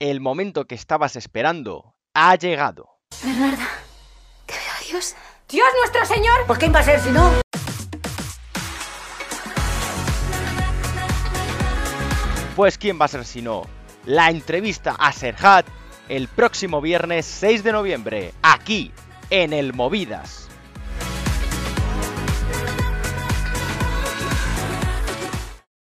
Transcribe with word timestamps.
el 0.00 0.20
momento 0.20 0.66
que 0.66 0.76
estabas 0.76 1.16
esperando 1.16 1.96
ha 2.14 2.36
llegado. 2.36 3.00
Bernarda, 3.22 3.68
que 4.46 4.54
veo 4.54 4.72
a 4.78 4.88
Dios. 4.88 5.16
¡Dios 5.48 5.66
nuestro 5.80 6.06
Señor! 6.06 6.46
¿Por 6.46 6.58
qué 6.58 6.68
va 6.68 6.80
a 6.80 6.82
ser 6.84 7.00
si 7.00 7.10
no? 7.10 7.32
Pues 12.54 12.78
quién 12.78 13.00
va 13.00 13.06
a 13.06 13.08
ser 13.08 13.24
si 13.24 13.40
no, 13.40 13.62
la 14.04 14.30
entrevista 14.30 14.96
a 14.98 15.12
Serhat 15.12 15.66
el 16.08 16.28
próximo 16.28 16.80
viernes 16.80 17.26
6 17.26 17.62
de 17.62 17.72
noviembre, 17.72 18.32
aquí, 18.42 18.92
en 19.30 19.52
el 19.52 19.74
Movidas. 19.74 20.47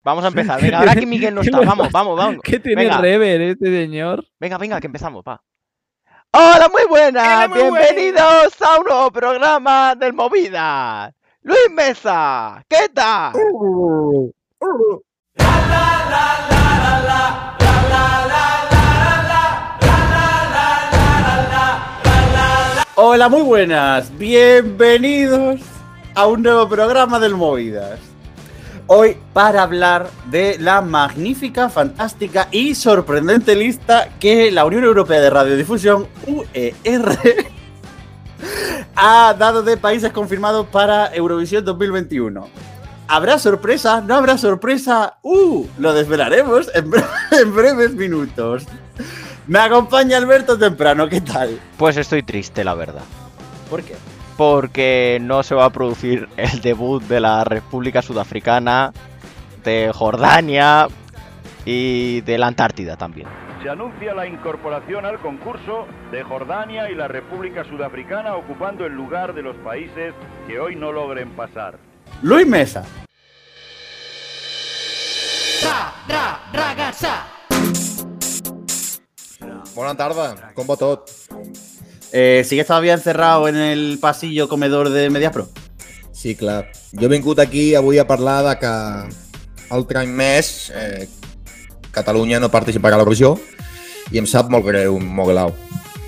Vamos 0.04 0.24
a 0.24 0.28
empezar, 0.28 0.60
venga, 0.60 0.80
ahora 0.80 0.96
que 0.96 1.06
Miguel 1.06 1.32
no 1.32 1.42
está, 1.42 1.60
vamos, 1.60 1.92
vamos, 1.92 2.18
vamos. 2.18 2.40
¿Qué 2.42 2.58
tiene 2.58 2.82
venga, 2.82 2.98
rever 2.98 3.40
este 3.40 3.66
señor? 3.66 4.26
venga, 4.40 4.58
venga, 4.58 4.80
que 4.80 4.88
empezamos, 4.88 5.22
va. 5.22 5.40
Hola, 6.32 6.68
muy 6.72 6.82
buenas, 6.88 7.48
muy 7.48 7.60
bienvenidos 7.60 8.60
a 8.62 8.78
un 8.80 8.84
nuevo 8.86 9.12
programa 9.12 9.94
del 9.94 10.12
Movidas. 10.12 11.14
Luis 11.42 11.70
Mesa, 11.70 12.64
¿qué 12.68 12.88
tal? 12.92 13.32
Hola, 22.96 23.28
muy 23.28 23.42
buenas. 23.42 24.16
Bienvenidos 24.18 25.60
a 26.14 26.26
un 26.26 26.42
nuevo 26.42 26.68
programa 26.68 27.20
del 27.20 27.36
Movidas. 27.36 28.11
Hoy 28.86 29.16
para 29.32 29.62
hablar 29.62 30.10
de 30.30 30.58
la 30.58 30.82
magnífica, 30.82 31.68
fantástica 31.70 32.48
y 32.50 32.74
sorprendente 32.74 33.54
lista 33.54 34.08
que 34.20 34.50
la 34.50 34.64
Unión 34.64 34.84
Europea 34.84 35.20
de 35.20 35.30
Radiodifusión, 35.30 36.08
UER, 36.26 37.18
ha 38.96 39.34
dado 39.38 39.62
de 39.62 39.76
países 39.76 40.12
confirmados 40.12 40.66
para 40.66 41.14
Eurovisión 41.14 41.64
2021. 41.64 42.48
¿Habrá 43.08 43.38
sorpresa? 43.38 44.00
¿No 44.00 44.14
habrá 44.14 44.36
sorpresa? 44.36 45.18
¡Uh! 45.22 45.66
Lo 45.78 45.92
desvelaremos 45.94 46.70
en, 46.74 46.90
bre- 46.90 47.06
en 47.30 47.54
breves 47.54 47.94
minutos. 47.94 48.64
Me 49.46 49.58
acompaña 49.58 50.18
Alberto 50.18 50.58
Temprano, 50.58 51.08
¿qué 51.08 51.20
tal? 51.20 51.58
Pues 51.76 51.96
estoy 51.96 52.22
triste, 52.22 52.62
la 52.62 52.74
verdad. 52.74 53.02
¿Por 53.70 53.82
qué? 53.82 53.94
Porque 54.36 55.18
no 55.20 55.42
se 55.42 55.54
va 55.54 55.66
a 55.66 55.70
producir 55.70 56.28
el 56.36 56.60
debut 56.60 57.02
de 57.02 57.20
la 57.20 57.44
República 57.44 58.02
Sudafricana, 58.02 58.92
de 59.64 59.90
Jordania 59.94 60.88
y 61.64 62.20
de 62.22 62.38
la 62.38 62.48
Antártida 62.48 62.96
también. 62.96 63.28
Se 63.62 63.70
anuncia 63.70 64.12
la 64.12 64.26
incorporación 64.26 65.06
al 65.06 65.20
concurso 65.20 65.86
de 66.10 66.24
Jordania 66.24 66.90
y 66.90 66.96
la 66.96 67.06
República 67.06 67.62
Sudafricana 67.64 68.34
ocupando 68.34 68.84
el 68.84 68.92
lugar 68.92 69.34
de 69.34 69.42
los 69.42 69.56
países 69.58 70.14
que 70.48 70.58
hoy 70.58 70.74
no 70.74 70.90
logren 70.90 71.30
pasar. 71.30 71.78
Luis 72.22 72.46
Mesa. 72.46 72.84
Bona 79.74 79.94
tarda, 79.96 80.52
com 80.54 80.68
va 80.68 80.76
tot? 80.76 81.08
Eh, 82.12 82.42
¿Sigues 82.44 82.66
todavía 82.66 82.92
encerrado 82.92 83.48
en 83.48 83.56
el 83.56 83.98
pasillo 83.98 84.48
comedor 84.48 84.90
de 84.90 85.08
Mediapro? 85.08 85.48
Sí, 86.12 86.34
clar. 86.36 86.70
Jo 86.92 87.06
he 87.06 87.08
vingut 87.08 87.40
aquí 87.40 87.74
avui 87.74 87.98
a 87.98 88.06
parlar 88.06 88.44
de 88.44 88.52
que 88.60 88.72
altre 89.72 90.02
any 90.02 90.12
més 90.12 90.70
eh, 90.76 91.08
Catalunya 91.92 92.38
no 92.40 92.52
participarà 92.52 92.96
a 92.96 93.00
l'Eurovisió 93.00 93.38
i 94.12 94.20
em 94.20 94.28
sap 94.28 94.52
molt 94.52 94.64
greu, 94.66 94.98
Moguelau. 95.00 95.54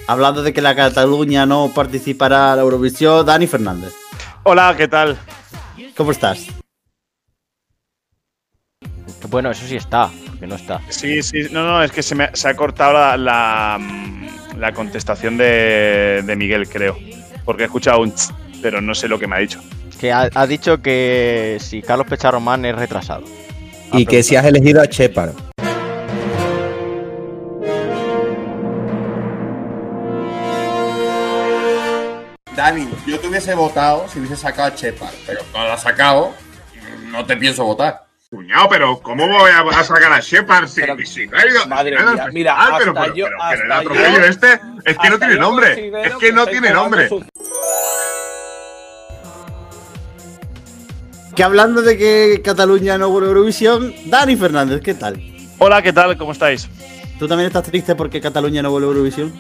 Hablando 0.06 0.42
de 0.42 0.52
que 0.52 0.60
la 0.60 0.74
Cataluña 0.76 1.46
no 1.46 1.72
participará 1.74 2.52
a 2.52 2.56
la 2.56 2.62
Eurovisión, 2.62 3.24
Dani 3.24 3.46
Fernández. 3.46 3.94
Hola, 4.42 4.74
¿qué 4.76 4.88
tal? 4.88 5.16
¿Cómo 5.96 6.10
estás? 6.10 6.46
Bueno, 9.30 9.50
eso 9.50 9.66
sí 9.66 9.76
está, 9.76 10.10
porque 10.28 10.46
no 10.46 10.56
está. 10.56 10.80
Sí, 10.90 11.22
sí, 11.22 11.48
no, 11.50 11.64
no, 11.64 11.82
es 11.82 11.90
que 11.90 12.02
se, 12.02 12.14
me, 12.14 12.28
se 12.34 12.48
ha 12.48 12.54
cortado 12.54 12.92
la, 12.92 13.16
la, 13.16 13.78
mm, 13.80 14.43
la 14.58 14.72
contestación 14.72 15.36
de, 15.36 16.22
de 16.24 16.36
Miguel, 16.36 16.68
creo. 16.68 16.96
Porque 17.44 17.62
he 17.64 17.66
escuchado 17.66 18.00
un 18.00 18.14
ch, 18.14 18.32
pero 18.62 18.80
no 18.80 18.94
sé 18.94 19.08
lo 19.08 19.18
que 19.18 19.26
me 19.26 19.36
ha 19.36 19.38
dicho. 19.38 19.60
Que 20.00 20.12
ha, 20.12 20.30
ha 20.34 20.46
dicho 20.46 20.80
que 20.80 21.58
si 21.60 21.82
Carlos 21.82 22.06
Pecharromán 22.06 22.64
es 22.64 22.74
retrasado. 22.74 23.24
I 23.92 24.06
que 24.06 24.22
si 24.22 24.36
has 24.36 24.44
elegido 24.44 24.80
a 24.80 24.86
Shepard. 24.86 25.32
Dani, 32.56 32.88
yo 33.06 33.20
te 33.20 33.28
hubiese 33.28 33.54
votado 33.54 34.08
si 34.08 34.18
hubiese 34.18 34.36
sacado 34.36 34.72
a 34.72 34.76
Shepard, 34.76 35.14
pero 35.26 35.40
no 35.52 35.64
lo 35.64 35.72
has 35.72 35.82
sacado, 35.82 36.32
no 37.10 37.24
te 37.24 37.36
pienso 37.36 37.64
votar. 37.64 38.03
Cuñado, 38.34 38.68
pero 38.68 38.98
¿cómo 39.00 39.26
voy 39.28 39.50
a, 39.50 39.60
a 39.60 39.84
sacar 39.84 40.12
a 40.12 40.20
Shepard 40.20 40.66
si, 40.68 40.80
Pero- 40.80 40.96
si 41.06 41.26
no 41.26 41.38
ha 41.38 41.46
ido? 41.46 41.66
Madre 41.66 41.96
no, 41.96 42.12
mía, 42.14 42.26
mira, 42.32 42.56
pero, 42.78 42.90
hasta 42.90 43.02
pero, 43.02 43.14
yo- 43.14 43.26
pero, 43.26 43.36
pero 43.50 43.64
el 43.64 43.72
atropello 43.72 44.18
yo- 44.18 44.24
este 44.24 44.60
es 44.84 44.98
que 44.98 45.10
no 45.10 45.18
tiene 45.18 45.36
nombre. 45.36 45.72
Es 46.04 46.12
que 46.14 46.18
que 46.18 46.32
no 46.32 46.46
tiene 46.46 46.70
nombre. 46.70 47.08
su- 47.08 47.24
Que 51.34 51.42
hablando 51.42 51.82
de 51.82 51.96
que 51.98 52.42
Cataluña 52.44 52.96
no 52.96 53.08
vuelve 53.10 53.26
a 53.28 53.30
Eurovisión, 53.30 53.92
Dani 54.06 54.36
Fernández, 54.36 54.80
¿qué 54.82 54.94
tal? 54.94 55.20
Hola, 55.58 55.82
¿qué 55.82 55.92
tal? 55.92 56.16
¿Cómo 56.16 56.32
estáis? 56.32 56.68
¿Tú 57.18 57.26
también 57.26 57.46
estás 57.48 57.64
triste 57.64 57.94
porque 57.96 58.20
Cataluña 58.20 58.62
no 58.62 58.70
vuelve 58.70 58.86
a 58.86 58.90
Eurovisión? 58.90 59.32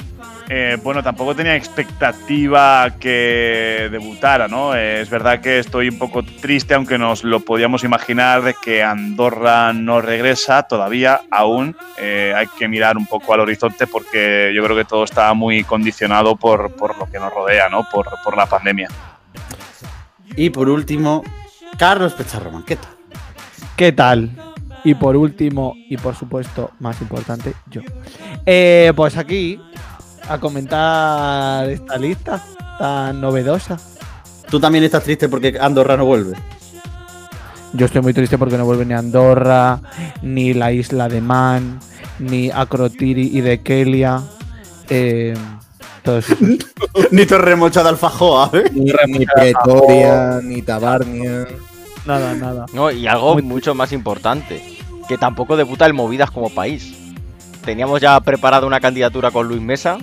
Eh, 0.48 0.76
bueno, 0.82 1.02
tampoco 1.02 1.34
tenía 1.34 1.56
expectativa 1.56 2.90
que 3.00 3.88
debutara, 3.90 4.46
¿no? 4.46 4.74
Eh, 4.74 5.00
es 5.00 5.08
verdad 5.08 5.40
que 5.40 5.58
estoy 5.58 5.88
un 5.88 5.98
poco 5.98 6.22
triste, 6.22 6.74
aunque 6.74 6.98
nos 6.98 7.24
lo 7.24 7.40
podíamos 7.40 7.82
imaginar, 7.82 8.42
de 8.42 8.54
que 8.62 8.82
Andorra 8.82 9.72
no 9.72 10.02
regresa 10.02 10.64
todavía, 10.64 11.22
aún. 11.30 11.74
Eh, 11.96 12.34
hay 12.36 12.46
que 12.58 12.68
mirar 12.68 12.98
un 12.98 13.06
poco 13.06 13.32
al 13.32 13.40
horizonte 13.40 13.86
porque 13.86 14.52
yo 14.54 14.62
creo 14.62 14.76
que 14.76 14.84
todo 14.84 15.04
está 15.04 15.32
muy 15.32 15.64
condicionado 15.64 16.36
por, 16.36 16.74
por 16.76 16.98
lo 16.98 17.06
que 17.10 17.18
nos 17.18 17.32
rodea, 17.32 17.70
¿no? 17.70 17.88
Por, 17.90 18.06
por 18.22 18.36
la 18.36 18.44
pandemia. 18.44 18.88
Y 20.36 20.50
por 20.50 20.68
último, 20.68 21.24
Carlos 21.78 22.12
Pecharroman, 22.12 22.64
¿qué 22.64 22.76
tal? 22.76 22.90
¿Qué 23.76 23.92
tal? 23.92 24.30
Y 24.84 24.94
por 24.94 25.16
último, 25.16 25.74
y 25.88 25.96
por 25.96 26.14
supuesto, 26.14 26.72
más 26.80 27.00
importante, 27.00 27.54
yo. 27.70 27.80
Eh, 28.44 28.92
pues 28.94 29.16
aquí, 29.16 29.58
a 30.28 30.38
comentar 30.38 31.68
esta 31.68 31.96
lista 31.96 32.42
tan 32.78 33.20
novedosa. 33.20 33.78
¿Tú 34.50 34.60
también 34.60 34.84
estás 34.84 35.02
triste 35.04 35.28
porque 35.28 35.56
Andorra 35.60 35.96
no 35.96 36.04
vuelve? 36.06 36.36
Yo 37.72 37.86
estoy 37.86 38.02
muy 38.02 38.14
triste 38.14 38.38
porque 38.38 38.56
no 38.56 38.64
vuelve 38.64 38.84
ni 38.84 38.94
Andorra, 38.94 39.80
ni 40.22 40.54
la 40.54 40.70
isla 40.72 41.08
de 41.08 41.20
Man, 41.20 41.80
ni 42.20 42.50
Akrotiri 42.50 43.30
y 43.36 43.40
de 43.40 43.60
Kelia. 43.62 44.22
Eh. 44.88 45.34
Ni 47.12 47.24
Torremocha 47.24 47.82
de 47.82 47.88
Alfajoa, 47.88 48.50
¿eh? 48.52 48.64
Ni, 48.74 48.92
ni 49.06 49.24
Pretoria, 49.24 50.38
ni 50.42 50.60
Tabarnia. 50.60 51.46
nada, 52.04 52.34
nada. 52.34 52.66
No, 52.74 52.90
y 52.90 53.06
algo 53.06 53.32
Muy- 53.32 53.42
mucho 53.42 53.74
más 53.74 53.90
importante, 53.90 54.62
que 55.08 55.16
tampoco 55.16 55.56
debuta 55.56 55.86
el 55.86 55.94
Movidas 55.94 56.30
como 56.30 56.50
país. 56.50 56.94
Teníamos 57.64 58.02
ya 58.02 58.20
preparada 58.20 58.66
una 58.66 58.80
candidatura 58.80 59.30
con 59.30 59.48
Luis 59.48 59.62
Mesa, 59.62 59.96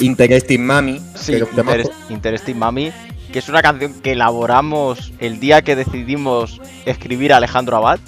Interesting 0.00 0.60
Mami. 0.64 1.00
sí, 1.14 1.32
que 1.32 1.84
Interesting 2.10 2.56
Mami, 2.56 2.92
que 3.32 3.38
es 3.38 3.48
una 3.48 3.62
canción 3.62 3.94
que 4.02 4.12
elaboramos 4.12 5.12
el 5.18 5.40
día 5.40 5.62
que 5.62 5.76
decidimos 5.76 6.60
escribir 6.84 7.32
a 7.32 7.38
Alejandro 7.38 7.76
Abad. 7.76 7.98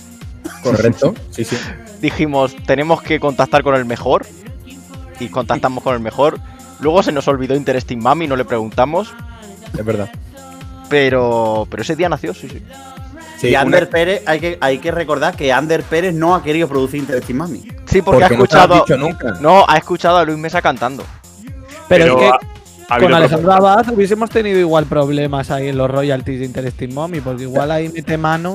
Correcto, 0.62 1.14
sí, 1.30 1.44
sí. 1.44 1.56
dijimos, 2.00 2.54
tenemos 2.66 3.02
que 3.02 3.20
contactar 3.20 3.62
con 3.62 3.74
el 3.74 3.84
mejor. 3.84 4.26
Y 5.20 5.28
contactamos 5.28 5.82
con 5.82 5.94
el 5.94 6.00
mejor. 6.00 6.38
Luego 6.80 7.02
se 7.02 7.10
nos 7.10 7.26
olvidó 7.26 7.56
Interesting 7.56 7.98
Mami, 8.00 8.28
no 8.28 8.36
le 8.36 8.44
preguntamos. 8.44 9.12
Es 9.76 9.84
verdad. 9.84 10.08
Pero, 10.88 11.66
pero 11.70 11.82
ese 11.82 11.96
día 11.96 12.08
nació, 12.08 12.32
sí, 12.34 12.48
sí. 12.48 12.62
Sí, 13.38 13.48
y 13.48 13.50
una- 13.50 13.60
Ander 13.60 13.88
Pérez, 13.90 14.22
hay 14.26 14.40
que, 14.40 14.58
hay 14.60 14.78
que 14.78 14.90
recordar 14.90 15.36
que 15.36 15.52
Ander 15.52 15.82
Pérez 15.82 16.14
no 16.14 16.34
ha 16.34 16.42
querido 16.42 16.66
producir 16.68 17.00
Interesting 17.00 17.36
Mami. 17.36 17.58
Sí, 17.86 18.00
porque, 18.02 18.24
ha 18.24 18.28
porque 18.28 18.36
no 18.36 18.44
escuchado. 18.44 18.74
dicho 18.76 18.96
nunca. 18.96 19.32
No, 19.40 19.64
ha 19.68 19.76
escuchado 19.76 20.18
a 20.18 20.24
Luis 20.24 20.38
Mesa 20.38 20.62
cantando. 20.62 21.04
Pero, 21.88 22.04
Pero 22.04 22.12
es 22.14 22.18
que 22.20 22.26
ha- 22.28 22.38
ha 22.88 22.94
habido 22.94 23.08
con 23.10 23.14
Alejandro. 23.14 23.52
Abad 23.52 23.88
hubiésemos 23.92 24.30
tenido 24.30 24.58
igual 24.58 24.86
problemas 24.86 25.50
ahí 25.50 25.68
en 25.68 25.78
los 25.78 25.90
royalties 25.90 26.40
de 26.40 26.46
Interesting 26.46 26.92
Mommy, 26.94 27.20
porque 27.20 27.42
igual 27.42 27.70
ahí 27.70 27.88
mete 27.88 28.16
mano 28.18 28.54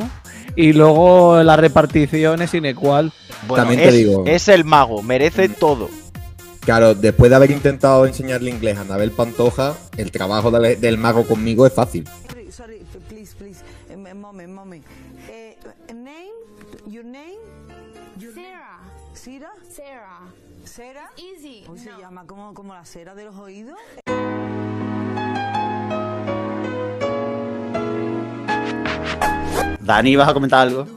y 0.56 0.74
luego 0.74 1.42
la 1.44 1.56
repartición 1.56 2.42
es 2.42 2.54
inecual. 2.54 3.12
Bueno, 3.48 3.64
También 3.64 3.82
te 3.82 3.90
es, 3.90 3.94
digo- 3.96 4.24
es 4.26 4.48
el 4.48 4.66
mago, 4.66 5.02
merece 5.02 5.50
todo. 5.50 5.90
Claro, 6.62 6.96
después 6.96 7.30
de 7.30 7.36
haber 7.36 7.52
intentado 7.52 8.06
enseñarle 8.06 8.50
inglés 8.50 8.78
a 8.78 8.82
Anabel 8.82 9.12
Pantoja, 9.12 9.74
el 9.98 10.12
trabajo 10.12 10.50
del, 10.50 10.80
del 10.80 10.98
mago 10.98 11.26
conmigo 11.28 11.68
es 11.68 11.74
fácil. 11.74 12.08
Sorry, 12.50 12.82
please, 13.10 13.36
please. 13.38 13.60
Uh, 13.94 14.16
mommy, 14.16 14.48
mommy. 14.48 14.78
Uh, 14.78 15.94
name? 15.94 16.32
Your 16.88 17.04
name? 17.04 17.36
Sarah. 18.34 18.80
Sira? 19.14 19.50
Sarah. 19.76 20.20
¿Cera? 20.76 21.12
Easy. 21.18 21.62
¿Cómo 21.68 21.78
se 21.78 21.92
llama? 22.02 22.26
¿Como, 22.26 22.52
como 22.56 22.74
la 22.74 22.84
cera 22.84 23.14
de 23.14 23.26
los 23.26 23.36
oídos? 23.36 23.78
Dani, 29.82 30.16
¿vas 30.16 30.30
a 30.30 30.34
comentar 30.34 30.62
algo? 30.62 30.88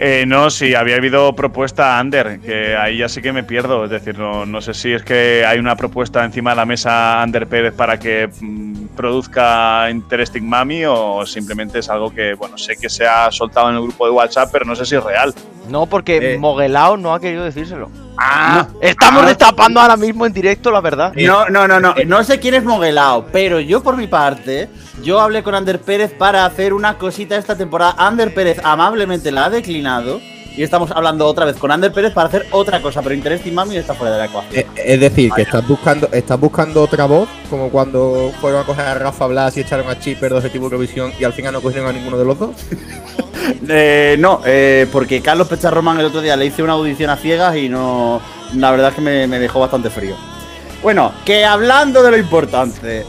Eh, 0.00 0.24
no, 0.26 0.50
sí, 0.50 0.74
había 0.74 0.96
habido 0.96 1.36
propuesta 1.36 2.00
Under, 2.02 2.40
que 2.40 2.74
ahí 2.74 2.98
ya 2.98 3.08
sí 3.08 3.22
que 3.22 3.32
me 3.32 3.44
pierdo. 3.44 3.84
Es 3.84 3.90
decir, 3.92 4.18
no, 4.18 4.44
no 4.44 4.60
sé 4.60 4.74
si 4.74 4.92
es 4.92 5.04
que 5.04 5.44
hay 5.46 5.60
una 5.60 5.76
propuesta 5.76 6.24
encima 6.24 6.50
de 6.50 6.56
la 6.56 6.66
mesa 6.66 7.22
Under 7.24 7.46
Pérez 7.46 7.74
para 7.74 8.00
que 8.00 8.28
mm, 8.40 8.86
produzca 8.96 9.88
Interesting 9.88 10.42
Mami 10.48 10.84
o 10.84 11.24
simplemente 11.26 11.78
es 11.78 11.88
algo 11.88 12.12
que, 12.12 12.34
bueno, 12.34 12.58
sé 12.58 12.76
que 12.76 12.90
se 12.90 13.06
ha 13.06 13.30
soltado 13.30 13.70
en 13.70 13.76
el 13.76 13.82
grupo 13.82 14.04
de 14.06 14.10
WhatsApp, 14.10 14.48
pero 14.50 14.64
no 14.64 14.74
sé 14.74 14.84
si 14.84 14.96
es 14.96 15.04
real. 15.04 15.32
No, 15.68 15.86
porque 15.86 16.34
Eh. 16.34 16.38
Moguelao 16.38 16.96
no 16.96 17.14
ha 17.14 17.20
querido 17.20 17.44
decírselo. 17.44 17.88
Ah, 18.18 18.66
Estamos 18.80 19.22
Ah. 19.24 19.26
destapando 19.26 19.80
ahora 19.80 19.96
mismo 19.96 20.26
en 20.26 20.32
directo 20.32 20.70
la 20.70 20.80
verdad. 20.80 21.12
No, 21.16 21.48
no, 21.48 21.66
no, 21.66 21.80
no. 21.80 21.94
No 22.06 22.24
sé 22.24 22.38
quién 22.38 22.54
es 22.54 22.64
Moguelao, 22.64 23.26
pero 23.32 23.58
yo 23.60 23.82
por 23.82 23.96
mi 23.96 24.06
parte, 24.06 24.68
yo 25.02 25.20
hablé 25.20 25.42
con 25.42 25.54
Ander 25.54 25.80
Pérez 25.80 26.12
para 26.12 26.44
hacer 26.44 26.72
una 26.72 26.98
cosita 26.98 27.36
esta 27.36 27.56
temporada. 27.56 27.94
Ander 27.98 28.32
Pérez 28.34 28.60
amablemente 28.64 29.30
la 29.32 29.46
ha 29.46 29.50
declinado. 29.50 30.20
Y 30.54 30.62
estamos 30.62 30.90
hablando 30.90 31.26
otra 31.26 31.46
vez 31.46 31.56
con 31.56 31.70
Ander 31.70 31.92
Pérez 31.92 32.12
para 32.12 32.28
hacer 32.28 32.46
otra 32.50 32.82
cosa, 32.82 33.00
pero 33.00 33.14
Interesting 33.14 33.52
Mami 33.54 33.76
está 33.76 33.94
fuera 33.94 34.12
de 34.12 34.18
la 34.18 34.24
ecuación. 34.26 34.54
Eh, 34.54 34.66
Es 34.76 35.00
decir, 35.00 35.30
que 35.34 35.42
estás 35.42 35.66
buscando, 35.66 36.08
estás 36.12 36.38
buscando 36.38 36.82
otra 36.82 37.06
voz, 37.06 37.28
como 37.48 37.70
cuando 37.70 38.30
fueron 38.40 38.60
a 38.62 38.64
coger 38.64 38.84
a 38.86 38.94
Rafa 38.94 39.26
Blas 39.28 39.56
y 39.56 39.60
echaron 39.60 39.88
a 39.88 39.98
Chipper 39.98 40.30
de 40.30 40.38
Objetivo 40.38 40.66
Eurovisión 40.66 41.12
y 41.18 41.24
al 41.24 41.32
final 41.32 41.54
no 41.54 41.62
cogieron 41.62 41.88
a 41.88 41.92
ninguno 41.92 42.18
de 42.18 42.24
los 42.24 42.38
dos. 42.38 42.50
Eh, 43.68 44.16
no, 44.20 44.40
eh, 44.46 44.86
porque 44.92 45.20
Carlos 45.20 45.48
Pecharroman 45.48 45.98
el 45.98 46.06
otro 46.06 46.20
día 46.20 46.36
le 46.36 46.46
hice 46.46 46.62
una 46.62 46.74
audición 46.74 47.10
a 47.10 47.16
ciegas 47.16 47.56
y 47.56 47.68
no. 47.68 48.20
La 48.54 48.70
verdad 48.70 48.90
es 48.90 48.94
que 48.94 49.00
me, 49.00 49.26
me 49.26 49.40
dejó 49.40 49.58
bastante 49.58 49.90
frío. 49.90 50.14
Bueno, 50.80 51.12
que 51.24 51.44
hablando 51.44 52.04
de 52.04 52.12
lo 52.12 52.16
importante, 52.16 53.04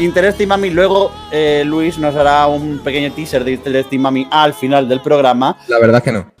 Interesting 0.00 0.48
Mami, 0.48 0.70
luego 0.70 1.12
eh, 1.30 1.62
Luis 1.64 1.96
nos 1.98 2.14
hará 2.16 2.46
un 2.48 2.78
pequeño 2.80 3.12
teaser 3.12 3.44
de 3.44 3.52
Interesting 3.52 4.00
Mami 4.00 4.26
al 4.30 4.52
final 4.52 4.88
del 4.88 5.00
programa. 5.00 5.56
La 5.68 5.78
verdad 5.78 5.98
es 5.98 6.02
que 6.02 6.12
no. 6.12 6.32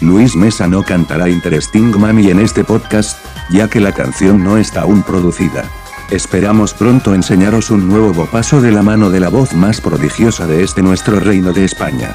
Luis 0.00 0.36
Mesa 0.36 0.66
no 0.66 0.82
cantará 0.82 1.28
Interesting 1.28 1.96
Mami 1.98 2.30
en 2.30 2.40
este 2.40 2.64
podcast, 2.64 3.18
ya 3.50 3.68
que 3.68 3.80
la 3.80 3.92
canción 3.92 4.44
no 4.44 4.58
está 4.58 4.82
aún 4.82 5.02
producida. 5.02 5.64
Esperamos 6.10 6.74
pronto 6.74 7.14
enseñaros 7.14 7.70
un 7.70 7.88
nuevo 7.88 8.12
bopaso 8.12 8.60
de 8.60 8.72
la 8.72 8.82
mano 8.82 9.10
de 9.10 9.20
la 9.20 9.30
voz 9.30 9.54
más 9.54 9.80
prodigiosa 9.80 10.46
de 10.46 10.62
este 10.62 10.82
nuestro 10.82 11.18
reino 11.18 11.52
de 11.52 11.64
España. 11.64 12.14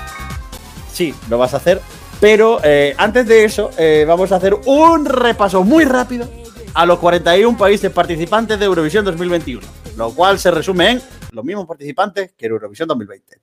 Sí, 0.93 1.13
lo 1.29 1.39
vas 1.39 1.55
a 1.55 1.57
hacer. 1.57 1.81
Pero 2.19 2.59
eh, 2.63 2.93
antes 2.99 3.25
de 3.25 3.45
eso, 3.45 3.71
eh, 3.77 4.05
vamos 4.07 4.31
a 4.31 4.35
hacer 4.35 4.55
un 4.65 5.05
repaso 5.05 5.63
muy 5.63 5.83
rápido 5.83 6.29
a 6.75 6.85
los 6.85 6.99
41 6.99 7.57
países 7.57 7.89
participantes 7.91 8.59
de 8.59 8.65
Eurovisión 8.65 9.03
2021. 9.03 9.65
Lo 9.97 10.13
cual 10.13 10.37
se 10.37 10.51
resume 10.51 10.91
en 10.91 11.01
los 11.31 11.43
mismos 11.43 11.65
participantes 11.65 12.33
que 12.37 12.45
en 12.45 12.51
Eurovisión 12.51 12.87
2020. 12.87 13.41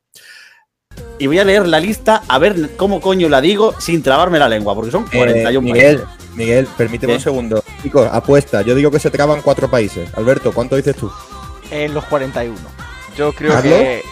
Y 1.18 1.26
voy 1.26 1.38
a 1.38 1.44
leer 1.44 1.66
la 1.66 1.80
lista 1.80 2.22
a 2.28 2.38
ver 2.38 2.76
cómo 2.76 3.00
coño 3.00 3.28
la 3.28 3.40
digo 3.40 3.74
sin 3.80 4.02
trabarme 4.02 4.38
la 4.38 4.48
lengua, 4.48 4.74
porque 4.74 4.90
son 4.92 5.04
41 5.06 5.58
Eh, 5.58 5.60
Miguel, 5.72 5.98
países. 5.98 6.36
Miguel, 6.36 6.68
permíteme 6.76 7.12
¿Qué? 7.14 7.16
un 7.16 7.22
segundo. 7.22 7.64
Chicos, 7.82 8.08
apuesta. 8.12 8.62
Yo 8.62 8.74
digo 8.76 8.90
que 8.90 9.00
se 9.00 9.10
traban 9.10 9.42
cuatro 9.42 9.68
países. 9.68 10.08
Alberto, 10.14 10.52
¿cuánto 10.52 10.76
dices 10.76 10.94
tú? 10.96 11.10
En 11.70 11.92
los 11.92 12.04
41. 12.04 12.56
Yo 13.16 13.32
creo 13.32 13.60
que, 13.62 14.02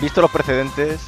visto 0.00 0.20
los 0.22 0.30
precedentes, 0.30 1.00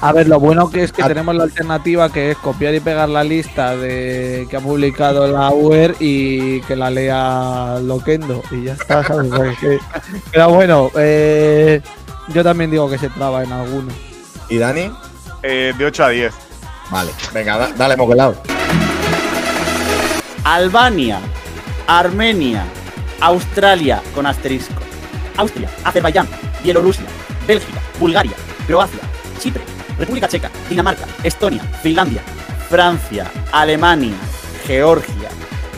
A 0.00 0.10
ver, 0.12 0.26
lo 0.26 0.40
bueno 0.40 0.70
que 0.70 0.82
es 0.84 0.92
que 0.92 1.02
Ah. 1.02 1.08
tenemos 1.08 1.34
la 1.34 1.44
alternativa 1.44 2.10
que 2.10 2.30
es 2.30 2.36
copiar 2.38 2.74
y 2.74 2.80
pegar 2.80 3.10
la 3.10 3.22
lista 3.22 3.76
de 3.76 4.46
que 4.48 4.56
ha 4.56 4.60
publicado 4.60 5.26
la 5.26 5.50
UER 5.50 5.94
y 6.00 6.60
que 6.62 6.76
la 6.76 6.88
lea 6.90 7.78
Loquendo 7.82 8.42
y 8.50 8.64
ya 8.64 8.72
está, 8.72 9.02
Pero 10.32 10.48
bueno, 10.50 10.90
eh, 10.96 11.82
yo 12.28 12.42
también 12.42 12.70
digo 12.70 12.88
que 12.88 12.96
se 12.98 13.10
traba 13.10 13.42
en 13.44 13.52
alguno. 13.52 13.88
¿Y 14.48 14.58
Dani? 14.58 14.90
eh, 15.42 15.72
de 15.76 15.84
8 15.84 16.04
a 16.04 16.08
10. 16.10 16.34
Vale, 16.90 17.10
venga, 17.32 17.58
da- 17.58 17.72
dale, 17.76 17.96
mogelado. 17.96 18.36
Albania, 20.44 21.18
Armenia, 21.86 22.64
Australia 23.20 24.02
con 24.14 24.26
asterisco, 24.26 24.74
Austria, 25.36 25.68
Azerbaiyán, 25.84 26.28
Bielorrusia, 26.62 27.04
Bélgica, 27.46 27.80
Bulgaria, 27.98 28.32
Croacia, 28.66 29.00
Chipre, 29.40 29.62
República 29.98 30.28
Checa, 30.28 30.50
Dinamarca, 30.68 31.04
Estonia, 31.24 31.62
Finlandia, 31.82 32.22
Francia, 32.68 33.30
Alemania, 33.52 34.14
Georgia, 34.66 35.28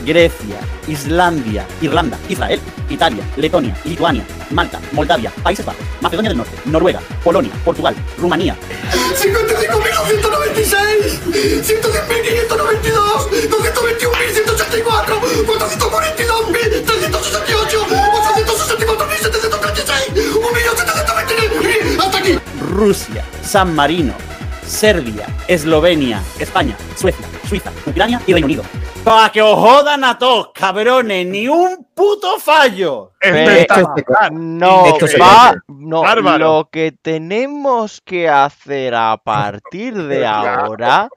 Grecia, 0.05 0.57
Islandia, 0.87 1.65
Irlanda, 1.81 2.17
Israel, 2.29 2.59
Italia, 2.89 3.23
Letonia, 3.37 3.75
Lituania, 3.85 4.25
Malta, 4.51 4.79
Moldavia, 4.91 5.31
Países 5.43 5.65
Bajos, 5.65 5.81
Macedonia 6.01 6.29
del 6.29 6.37
Norte, 6.37 6.55
Noruega, 6.65 6.99
Polonia, 7.23 7.51
Portugal, 7.63 7.95
Rumanía, 8.17 8.55
55.996, 9.15 11.19
110.592, 11.63 13.49
221.184, 13.49 15.19
442.368, 15.45 17.85
864.736, 17.85 20.33
1.729.000. 20.33 21.99
Hasta 21.99 22.17
aquí. 22.17 22.39
Rusia, 22.71 23.23
San 23.41 23.75
Marino, 23.75 24.13
Serbia, 24.69 25.25
Eslovenia, 25.47 26.21
España, 26.39 26.75
Suecia, 26.95 27.25
Suiza, 27.47 27.71
Ucrania 27.87 28.21
y 28.27 28.33
Reino 28.33 28.45
Unido. 28.45 28.63
¡Para 29.03 29.31
que 29.31 29.41
os 29.41 29.55
jodan 29.57 30.03
a 30.03 30.17
todos, 30.19 30.51
cabrones! 30.53 31.25
¡Ni 31.25 31.47
un 31.47 31.87
puto 31.95 32.37
fallo! 32.39 33.13
Espectacular. 33.19 34.31
no 34.31 34.85
Esto 34.85 35.07
se 35.07 35.17
va. 35.17 35.49
hace. 35.49 35.57
No, 35.69 36.01
Bárbaro. 36.03 36.37
lo 36.37 36.69
que 36.71 36.91
tenemos 37.01 37.99
que 38.01 38.29
hacer 38.29 38.93
a 38.93 39.17
partir 39.17 39.95
de 39.95 40.25
ahora 40.27 41.09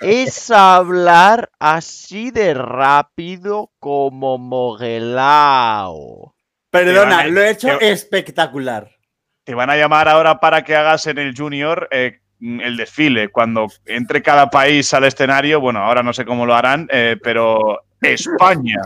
Es- 0.00 0.50
hablar 0.52 1.50
así 1.58 2.30
de 2.30 2.54
rápido 2.54 3.72
como 3.80 4.38
Moguelao. 4.38 6.34
Perdona, 6.70 7.26
lo 7.26 7.40
he 7.42 7.50
hecho 7.50 7.80
espectacular. 7.80 8.88
Te 9.42 9.54
van 9.54 9.70
a 9.70 9.76
llamar 9.76 10.08
ahora 10.08 10.38
para 10.38 10.62
que 10.62 10.76
hagas 10.76 11.06
en 11.08 11.18
el 11.18 11.34
Junior 11.36 11.88
eh, 11.90 12.20
el 12.40 12.76
desfile. 12.76 13.28
Cuando 13.28 13.68
entre 13.86 14.22
cada 14.22 14.50
país 14.50 14.92
al 14.94 15.04
escenario, 15.04 15.60
bueno, 15.60 15.80
ahora 15.80 16.02
no 16.02 16.12
sé 16.12 16.24
cómo 16.24 16.46
lo 16.46 16.54
harán, 16.54 16.88
eh, 16.90 17.16
pero 17.22 17.80
España. 18.00 18.80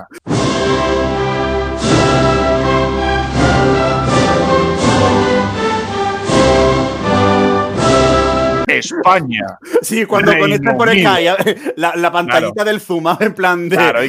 España. 8.78 9.46
Sí, 9.82 10.06
cuando 10.06 10.30
Reino 10.32 10.46
conectas 10.46 10.74
por. 10.76 10.88
Sky, 10.88 11.72
la, 11.76 11.94
la 11.96 12.10
pantallita 12.10 12.64
del 12.64 12.80
zoom 12.80 13.04
en 13.20 13.34
plan 13.34 13.68
de 13.68 13.76
Claro, 13.76 14.02
y 14.02 14.08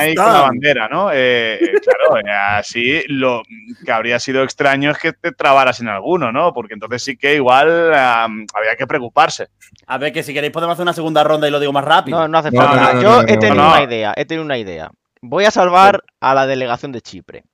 ahí 0.00 0.14
con 0.16 0.26
la 0.26 0.40
bandera, 0.40 0.88
¿no? 0.88 1.12
Eh, 1.12 1.54
eh, 1.62 1.72
claro, 1.80 2.18
eh, 2.26 2.30
así 2.30 3.02
lo 3.06 3.42
que 3.84 3.92
habría 3.92 4.18
sido 4.18 4.42
extraño 4.42 4.90
es 4.90 4.98
que 4.98 5.12
te 5.12 5.30
trabaras 5.30 5.78
en 5.80 5.86
alguno, 5.88 6.32
¿no? 6.32 6.52
Porque 6.52 6.74
entonces 6.74 7.04
sí 7.04 7.16
que 7.16 7.36
igual 7.36 7.94
am, 7.94 8.46
habría 8.52 8.74
que 8.76 8.86
preocuparse. 8.88 9.48
A 9.86 9.98
ver, 9.98 10.12
que 10.12 10.24
si 10.24 10.34
queréis 10.34 10.52
podemos 10.52 10.72
hacer 10.74 10.82
una 10.82 10.92
segunda 10.92 11.22
ronda 11.22 11.46
y 11.46 11.52
lo 11.52 11.60
digo 11.60 11.72
más 11.72 11.84
rápido. 11.84 12.18
No, 12.18 12.26
no 12.28 12.38
hace 12.38 12.50
falta. 12.50 12.94
no, 12.94 12.94
no, 12.94 13.02
Yo 13.02 13.20
he 13.28 13.34
no, 13.34 13.38
tenido 13.40 13.54
no. 13.62 13.68
una 13.68 13.82
idea, 13.84 14.12
he 14.16 14.24
tenido 14.24 14.44
una 14.44 14.58
idea. 14.58 14.90
Voy 15.20 15.44
a 15.44 15.52
salvar 15.52 16.02
a 16.20 16.34
la 16.34 16.46
delegación 16.48 16.90
de 16.90 17.00
Chipre. 17.00 17.44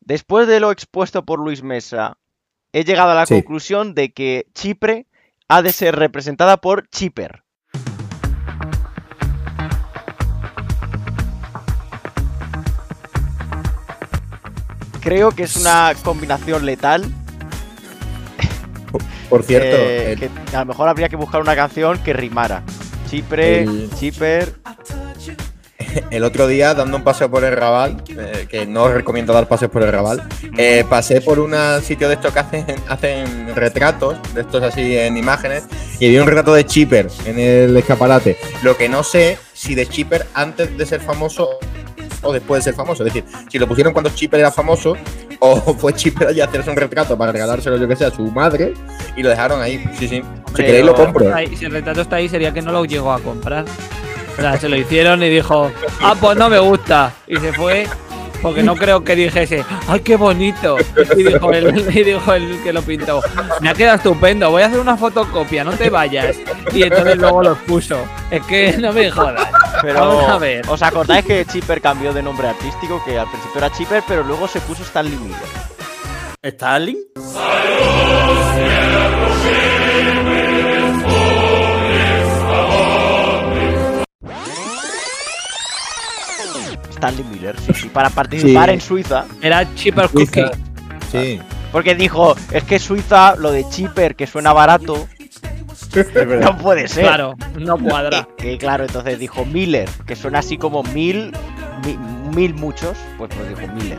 Después 0.00 0.46
de 0.46 0.60
lo 0.60 0.70
expuesto 0.72 1.24
por 1.24 1.38
Luis 1.38 1.62
Mesa, 1.62 2.18
he 2.72 2.84
llegado 2.84 3.12
a 3.12 3.14
la 3.14 3.24
Sí. 3.26 3.34
conclusión 3.34 3.94
de 3.94 4.12
que 4.12 4.46
Chipre 4.54 5.06
ha 5.54 5.60
de 5.60 5.70
ser 5.70 5.96
representada 5.96 6.56
por 6.56 6.88
Chipper. 6.88 7.42
Creo 15.00 15.32
que 15.32 15.44
es 15.44 15.56
una 15.56 15.92
combinación 16.02 16.64
letal. 16.64 17.04
Por 19.28 19.42
cierto, 19.44 19.66
eh, 19.76 20.12
el- 20.12 20.18
que 20.18 20.56
a 20.56 20.60
lo 20.60 20.66
mejor 20.66 20.88
habría 20.88 21.08
que 21.08 21.16
buscar 21.16 21.40
una 21.40 21.56
canción 21.56 21.98
que 22.02 22.12
rimara. 22.12 22.62
Chipre, 23.10 23.62
El- 23.62 23.90
Chipper. 23.98 24.54
el 26.10 26.24
otro 26.24 26.46
día, 26.46 26.74
dando 26.74 26.96
un 26.96 27.04
paseo 27.04 27.30
por 27.30 27.44
el 27.44 27.56
Raval, 27.56 28.02
eh, 28.08 28.46
que 28.48 28.66
no 28.66 28.84
os 28.84 28.92
recomiendo 28.92 29.32
dar 29.32 29.48
paseos 29.48 29.70
por 29.70 29.82
el 29.82 29.92
Raval, 29.92 30.22
eh, 30.56 30.84
pasé 30.88 31.20
por 31.20 31.38
un 31.38 31.54
sitio 31.82 32.08
de 32.08 32.14
estos 32.14 32.32
que 32.32 32.38
hacen, 32.38 32.66
hacen 32.88 33.54
retratos, 33.54 34.16
de 34.34 34.42
estos 34.42 34.62
así 34.62 34.96
en 34.96 35.16
imágenes, 35.16 35.64
y 35.98 36.08
vi 36.08 36.18
un 36.18 36.26
retrato 36.26 36.54
de 36.54 36.64
Chipper 36.64 37.08
en 37.26 37.38
el 37.38 37.76
escaparate. 37.76 38.36
Lo 38.62 38.76
que 38.76 38.88
no 38.88 39.02
sé 39.02 39.38
si 39.52 39.74
de 39.74 39.86
Chipper 39.86 40.26
antes 40.34 40.76
de 40.76 40.86
ser 40.86 41.00
famoso 41.00 41.58
o 42.22 42.32
después 42.32 42.64
de 42.64 42.70
ser 42.70 42.74
famoso. 42.74 43.04
Es 43.04 43.12
decir, 43.12 43.28
si 43.50 43.58
lo 43.58 43.66
pusieron 43.66 43.92
cuando 43.92 44.10
Chipper 44.10 44.40
era 44.40 44.50
famoso, 44.50 44.96
o 45.40 45.56
fue 45.78 45.92
Chipper 45.92 46.28
allí 46.28 46.40
a 46.40 46.44
hacerse 46.44 46.70
un 46.70 46.76
retrato 46.76 47.16
para 47.18 47.32
regalárselo, 47.32 47.76
yo 47.76 47.88
que 47.88 47.96
sé, 47.96 48.04
a 48.04 48.10
su 48.10 48.22
madre, 48.30 48.74
y 49.16 49.22
lo 49.22 49.28
dejaron 49.28 49.60
ahí. 49.60 49.84
Sí, 49.98 50.08
sí. 50.08 50.22
Si 50.48 50.62
queréis 50.62 50.84
lo 50.84 50.94
compro. 50.94 51.34
Ahí, 51.34 51.56
Si 51.56 51.64
el 51.64 51.72
retrato 51.72 52.02
está 52.02 52.16
ahí, 52.16 52.28
sería 52.28 52.52
que 52.52 52.62
no 52.62 52.72
lo 52.72 52.84
llegó 52.84 53.12
a 53.12 53.20
comprar. 53.20 53.64
O 54.36 54.40
sea, 54.40 54.58
se 54.58 54.68
lo 54.68 54.76
hicieron 54.76 55.22
y 55.22 55.28
dijo, 55.28 55.70
ah, 56.00 56.14
pues 56.20 56.36
no 56.36 56.48
me 56.48 56.58
gusta. 56.58 57.12
Y 57.26 57.36
se 57.36 57.52
fue 57.52 57.86
porque 58.42 58.62
no 58.62 58.74
creo 58.74 59.04
que 59.04 59.14
dijese, 59.14 59.64
¡ay, 59.86 60.00
qué 60.00 60.16
bonito! 60.16 60.76
Y 61.16 61.22
dijo, 61.22 61.52
el, 61.52 61.78
y 61.96 62.02
dijo 62.02 62.32
el 62.34 62.60
que 62.62 62.72
lo 62.72 62.82
pintó, 62.82 63.22
me 63.60 63.70
ha 63.70 63.74
quedado 63.74 63.96
estupendo, 63.96 64.50
voy 64.50 64.62
a 64.62 64.66
hacer 64.66 64.80
una 64.80 64.96
fotocopia, 64.96 65.62
no 65.62 65.72
te 65.72 65.88
vayas. 65.88 66.36
Y 66.72 66.82
entonces 66.82 67.16
luego 67.16 67.42
los 67.42 67.58
puso. 67.58 67.98
Es 68.30 68.44
que 68.46 68.76
no 68.78 68.92
me 68.92 69.10
jodas. 69.10 69.48
Pero, 69.80 70.00
Vamos 70.00 70.28
a 70.28 70.38
ver. 70.38 70.68
¿os 70.68 70.82
acordáis 70.82 71.24
que 71.24 71.44
Chipper 71.44 71.80
cambió 71.80 72.12
de 72.12 72.22
nombre 72.22 72.48
artístico? 72.48 73.02
Que 73.04 73.18
al 73.18 73.28
principio 73.28 73.58
era 73.58 73.70
Chipper, 73.70 74.02
pero 74.06 74.24
luego 74.24 74.48
se 74.48 74.60
puso 74.60 74.82
Stanley 74.82 75.16
Miller. 75.16 75.38
¿Stalin? 76.42 76.98
Stanley 87.02 87.24
Miller, 87.24 87.56
sí, 87.58 87.72
sí, 87.74 87.88
para 87.88 88.10
participar 88.10 88.68
Sí. 88.68 88.74
en 88.74 88.80
Suiza. 88.80 89.24
Era 89.40 89.74
Chipper 89.74 90.08
Cookie. 90.08 90.44
Sí. 91.10 91.40
Porque 91.72 91.94
dijo, 91.96 92.36
es 92.52 92.62
que 92.64 92.78
Suiza, 92.78 93.34
lo 93.36 93.50
de 93.50 93.68
Chipper, 93.68 94.14
que 94.14 94.26
suena 94.28 94.52
barato, 94.52 95.08
no 96.40 96.56
puede 96.58 96.86
ser. 96.86 97.04
Claro, 97.06 97.34
no 97.58 97.76
cuadra. 97.82 98.28
Que 98.38 98.56
claro, 98.58 98.84
entonces 98.84 99.18
dijo 99.18 99.44
Miller, 99.44 99.88
que 100.06 100.14
suena 100.16 100.38
así 100.40 100.58
como 100.58 100.82
mil, 100.84 101.32
mi- 101.84 101.98
mil 102.34 102.54
muchos, 102.54 102.96
pues 103.18 103.30
pues 103.34 103.48
dijo 103.48 103.72
Miller. 103.72 103.98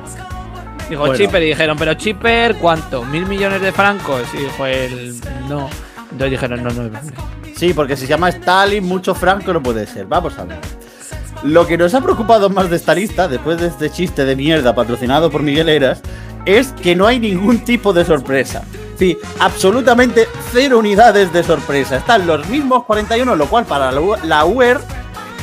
Dijo 0.90 1.02
Bueno. 1.02 1.16
Chipper 1.18 1.44
y 1.44 1.48
dijeron, 1.48 1.78
pero 1.78 1.94
Chipper, 1.96 2.56
¿cuánto? 2.56 3.04
¿Mil 3.06 3.26
millones 3.26 3.62
de 3.62 3.72
francos? 3.72 4.22
Y 4.34 4.38
dijo 4.38 4.66
él, 4.66 5.16
no. 5.50 5.70
Entonces 6.12 6.32
dijeron, 6.32 6.64
no, 6.64 6.70
no, 6.72 6.84
no. 6.84 7.00
Sí, 7.56 7.74
porque 7.74 7.96
si 7.96 8.04
se 8.04 8.10
llama 8.10 8.30
Stalin, 8.30 8.84
mucho 8.86 9.14
franco 9.16 9.52
no 9.54 9.62
puede 9.64 9.88
ser. 9.88 10.06
Vamos 10.06 10.38
a 10.38 10.44
ver. 10.46 10.60
Lo 11.44 11.68
que 11.68 11.78
nos 11.78 11.94
ha 11.94 12.00
preocupado 12.00 12.50
más 12.50 12.70
de 12.70 12.78
esta 12.78 12.96
lista, 12.96 13.28
después 13.28 13.60
de 13.60 13.68
este 13.68 13.90
chiste 13.90 14.24
de 14.24 14.36
mierda 14.36 14.74
patrocinado 14.74 15.30
por 15.30 15.44
Miguel 15.44 15.68
Eras, 15.68 16.02
es 16.46 16.72
que 16.72 16.96
no 16.96 17.06
hay 17.06 17.20
ningún 17.20 17.60
tipo 17.66 17.92
de 17.92 18.06
sorpresa. 18.06 18.64
Sí, 18.98 19.18
absolutamente 19.40 20.28
cero 20.54 20.80
unidades 20.80 21.34
de 21.34 21.44
sorpresa. 21.44 21.98
Están 21.98 22.28
los 22.28 22.48
mismos 22.48 22.86
41, 22.86 23.36
lo 23.36 23.48
cual 23.48 23.66
para 23.66 23.92
la 23.92 24.46
UER 24.46 24.80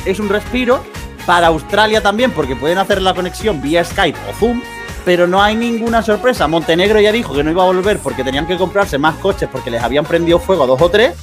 es 0.05 0.19
un 0.19 0.29
respiro. 0.29 0.83
Para 1.27 1.47
Australia 1.47 2.01
también, 2.01 2.31
porque 2.31 2.55
pueden 2.55 2.79
hacer 2.79 2.99
la 2.99 3.13
conexión 3.13 3.61
vía 3.61 3.85
Skype 3.85 4.17
o 4.27 4.33
Zoom. 4.33 4.59
Pero 5.05 5.27
no 5.27 5.41
hay 5.41 5.55
ninguna 5.55 6.01
sorpresa. 6.01 6.47
Montenegro 6.47 6.99
ya 6.99 7.11
dijo 7.11 7.33
que 7.33 7.43
no 7.43 7.51
iba 7.51 7.61
a 7.61 7.67
volver 7.67 7.99
porque 7.99 8.23
tenían 8.23 8.47
que 8.47 8.57
comprarse 8.57 8.97
más 8.97 9.15
coches 9.17 9.47
porque 9.51 9.69
les 9.69 9.83
habían 9.83 10.05
prendido 10.05 10.39
fuego 10.39 10.63
a 10.63 10.67
dos 10.67 10.81
o 10.81 10.89
tres. 10.89 11.13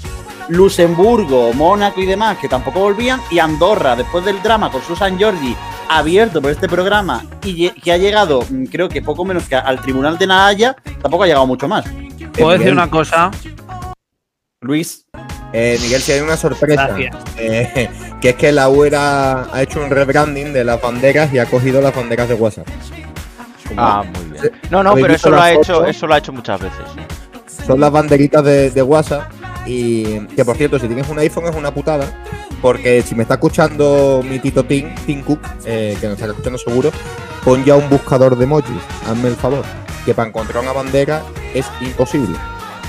Luxemburgo, 0.48 1.52
Mónaco 1.52 2.00
y 2.00 2.06
demás, 2.06 2.38
que 2.38 2.48
tampoco 2.48 2.80
volvían, 2.80 3.20
y 3.30 3.38
Andorra, 3.38 3.96
después 3.96 4.24
del 4.24 4.42
drama 4.42 4.70
con 4.70 4.82
Susan 4.82 5.18
Giorgi, 5.18 5.54
abierto 5.88 6.40
por 6.40 6.50
este 6.50 6.68
programa, 6.68 7.24
y 7.44 7.70
que 7.70 7.92
ha 7.92 7.96
llegado, 7.96 8.42
mm, 8.48 8.64
creo 8.64 8.88
que 8.88 9.02
poco 9.02 9.24
menos 9.24 9.48
que 9.48 9.56
al 9.56 9.80
Tribunal 9.80 10.18
de 10.18 10.26
La 10.26 10.46
Haya, 10.46 10.76
tampoco 11.02 11.24
ha 11.24 11.26
llegado 11.26 11.46
mucho 11.46 11.68
más. 11.68 11.84
¿Puedo 12.32 12.50
decir 12.50 12.58
Miguel, 12.58 12.72
una 12.74 12.90
cosa? 12.90 13.30
Luis, 14.60 15.06
eh, 15.52 15.78
Miguel, 15.80 16.00
si 16.00 16.12
hay 16.12 16.20
una 16.20 16.36
sorpresa. 16.36 16.88
Gracias. 16.88 17.16
eh, 17.36 17.88
que 18.20 18.30
es 18.30 18.36
que 18.36 18.52
la 18.52 18.68
UER 18.68 18.94
ha, 18.96 19.62
hecho 19.62 19.80
un 19.80 19.90
rebranding 19.90 20.52
de 20.52 20.64
las 20.64 20.80
banderas 20.80 21.32
y 21.32 21.38
ha 21.38 21.46
cogido 21.46 21.80
las 21.80 21.94
banderas 21.94 22.28
de 22.28 22.34
WhatsApp. 22.34 22.66
Ah, 23.76 24.02
muy 24.02 24.32
bien. 24.32 24.52
No, 24.70 24.82
no, 24.82 24.90
¿Habéis 24.90 25.04
pero 25.04 25.14
eso 25.14 25.30
lo 25.30 25.40
ha 25.40 25.52
hecho, 25.52 25.86
eso 25.86 26.06
lo 26.06 26.14
ha 26.14 26.18
hecho 26.18 26.32
muchas 26.32 26.60
veces. 26.60 26.80
Son 27.66 27.80
las 27.80 27.92
banderitas 27.92 28.42
de, 28.42 28.70
de 28.70 28.82
WhatsApp. 28.82 29.30
Y 29.66 30.20
que 30.28 30.44
por 30.44 30.56
cierto, 30.56 30.78
si 30.78 30.86
tienes 30.86 31.08
un 31.08 31.18
iPhone 31.18 31.46
es 31.46 31.54
una 31.54 31.72
putada. 31.72 32.06
Porque 32.60 33.02
si 33.02 33.14
me 33.14 33.22
está 33.22 33.34
escuchando 33.34 34.20
mi 34.28 34.38
tito 34.40 34.64
Tim, 34.64 34.94
Tim 35.06 35.22
Cook, 35.22 35.40
eh, 35.64 35.96
que 36.00 36.08
nos 36.08 36.18
está 36.18 36.30
escuchando 36.30 36.58
seguro, 36.58 36.90
pon 37.44 37.64
ya 37.64 37.76
un 37.76 37.88
buscador 37.88 38.36
de 38.36 38.44
emojis. 38.44 38.82
Hazme 39.08 39.28
el 39.28 39.36
favor. 39.36 39.64
Que 40.04 40.14
para 40.14 40.28
encontrar 40.28 40.62
una 40.62 40.72
bandera 40.72 41.22
es 41.54 41.66
imposible. 41.80 42.36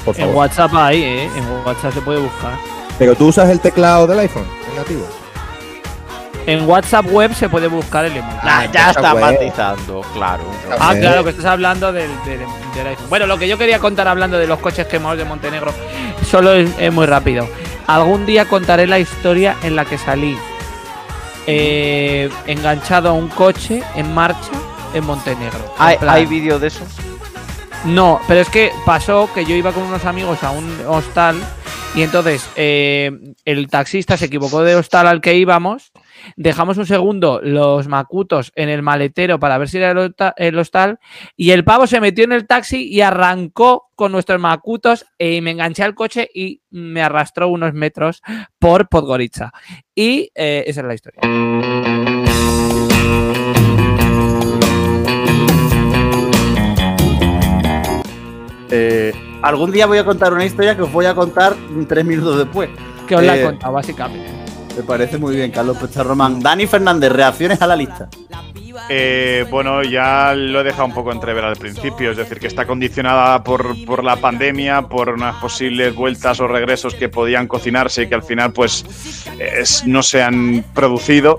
Por 0.06 0.20
En. 0.20 0.34
WhatsApp 0.34 0.72
hay, 0.74 1.04
¿eh? 1.04 1.24
En 1.26 1.66
WhatsApp 1.66 1.94
se 1.94 2.02
puede 2.02 2.20
buscar. 2.20 2.58
Pero 2.98 3.16
tú 3.16 3.28
usas 3.28 3.50
el 3.50 3.60
teclado 3.60 4.08
del 4.08 4.20
iPhone, 4.20 4.46
es 4.70 4.76
nativo. 4.76 5.06
En 6.50 6.68
WhatsApp 6.68 7.06
web 7.12 7.34
se 7.36 7.48
puede 7.48 7.68
buscar 7.68 8.06
el 8.06 8.18
emoji. 8.18 8.38
Ah, 8.42 8.66
ya 8.72 8.90
está 8.90 9.14
web. 9.14 9.22
matizando, 9.34 10.02
claro. 10.14 10.44
Ah, 10.80 10.94
claro, 11.00 11.24
que 11.24 11.30
estás 11.30 11.46
hablando 11.46 11.92
del, 11.94 12.10
del- 12.26 12.40
del 12.76 12.88
iPhone. 12.88 13.10
Bueno, 13.10 13.28
lo 13.28 13.38
que 13.38 13.48
yo 13.48 13.58
quería 13.58 13.78
contar 13.80 14.08
hablando 14.08 14.38
de 14.40 14.48
los 14.48 14.60
coches 14.60 14.88
quemados 14.88 15.18
de 15.18 15.26
Montenegro, 15.26 15.72
solo 16.30 16.54
es, 16.54 16.70
es 16.80 16.92
muy 16.92 17.06
rápido. 17.06 17.48
Algún 17.88 18.26
día 18.26 18.46
contaré 18.46 18.88
la 18.88 18.98
historia 19.00 19.56
en 19.64 19.76
la 19.76 19.86
que 19.86 19.98
salí 19.98 20.38
eh, 21.48 22.30
enganchado 22.48 23.10
a 23.10 23.14
un 23.14 23.28
coche 23.30 23.82
en 23.96 24.14
marcha 24.14 24.52
en 24.94 25.06
Montenegro. 25.06 25.74
¿Hay, 25.78 25.98
En 26.02 26.10
hay 26.10 26.26
vídeo 26.26 26.60
de 26.60 26.68
eso? 26.68 26.84
No, 27.86 28.20
pero 28.28 28.42
es 28.42 28.50
que 28.50 28.72
pasó 28.86 29.30
que 29.34 29.46
yo 29.46 29.56
iba 29.56 29.72
con 29.72 29.84
unos 29.84 30.06
amigos 30.06 30.44
a 30.44 30.52
un 30.52 30.78
hostal 30.88 31.38
y 31.96 32.02
entonces 32.02 32.48
eh, 32.56 33.12
el 33.46 33.68
taxista 33.70 34.18
se 34.18 34.26
equivocó 34.26 34.64
de 34.64 34.76
hostal 34.76 35.08
al 35.08 35.22
que 35.22 35.36
íbamos. 35.36 35.92
Dejamos 36.36 36.78
un 36.78 36.86
segundo 36.86 37.40
los 37.44 37.88
macutos 37.88 38.52
en 38.56 38.70
el 38.70 38.82
maletero 38.82 39.40
para 39.40 39.58
ver 39.58 39.70
si 39.70 39.78
era 39.78 39.92
el 40.38 40.58
hostal 40.58 41.00
y 41.36 41.52
el 41.52 41.64
pavo 41.64 41.88
se 41.88 42.00
metió 42.02 42.24
en 42.24 42.32
el 42.32 42.48
taxi 42.48 42.88
y 42.88 43.02
arrancó 43.02 43.90
con 43.96 44.12
nuestros 44.12 44.40
macutos 44.40 45.06
y 45.18 45.42
me 45.42 45.52
enganché 45.52 45.84
al 45.84 45.96
coche 45.96 46.30
y 46.34 46.62
me 46.70 47.02
arrastró 47.02 47.50
unos 47.50 47.74
metros 47.74 48.22
por 48.58 48.88
Podgorica. 48.90 49.52
Y 49.94 50.32
eh, 50.36 50.64
esa 50.68 50.82
es 50.82 50.88
la 50.88 50.94
historia. 50.94 51.22
eh, 58.72 59.14
algún 59.42 59.72
día 59.72 59.86
voy 59.86 59.98
a 59.98 60.06
contar 60.06 60.34
una 60.34 60.46
historia 60.46 60.76
que 60.76 60.84
os 60.84 60.92
voy 60.92 61.06
a 61.06 61.16
contar 61.16 61.56
tres 61.88 62.06
minutos 62.06 62.38
después. 62.38 62.70
Que 63.08 63.16
os 63.16 63.24
la 63.24 63.36
he 63.36 63.42
Eh, 63.42 63.46
contado, 63.46 63.74
básicamente. 63.74 64.39
Me 64.80 64.86
parece 64.86 65.18
muy 65.18 65.36
bien, 65.36 65.52
Carlos 65.52 65.78
Pesta 65.78 66.04
Román. 66.04 66.40
Dani 66.40 66.66
Fernández, 66.66 67.12
reacciones 67.12 67.62
a 67.62 67.68
la 67.68 67.76
lista. 67.76 68.08
Eh, 68.88 69.46
bueno, 69.50 69.84
ya 69.84 70.34
lo 70.36 70.62
he 70.62 70.64
dejado 70.64 70.86
un 70.86 70.94
poco 70.94 71.12
entrever 71.12 71.44
al 71.44 71.56
principio, 71.58 72.12
es 72.12 72.18
decir, 72.18 72.40
que 72.40 72.48
está 72.48 72.66
condicionada 72.66 73.44
por, 73.44 73.84
por 73.86 74.04
la 74.04 74.16
pandemia, 74.16 74.84
por 74.84 75.10
unas 75.10 75.36
posibles 75.36 75.94
vueltas 75.96 76.40
o 76.40 76.48
regresos 76.48 76.96
que 76.96 77.10
podían 77.10 77.48
cocinarse 77.48 78.04
y 78.04 78.08
que 78.10 78.16
al 78.16 78.24
final 78.24 78.54
pues 78.54 78.86
es- 79.40 79.86
no 79.86 80.02
se 80.04 80.22
han 80.22 80.64
producido. 80.74 81.38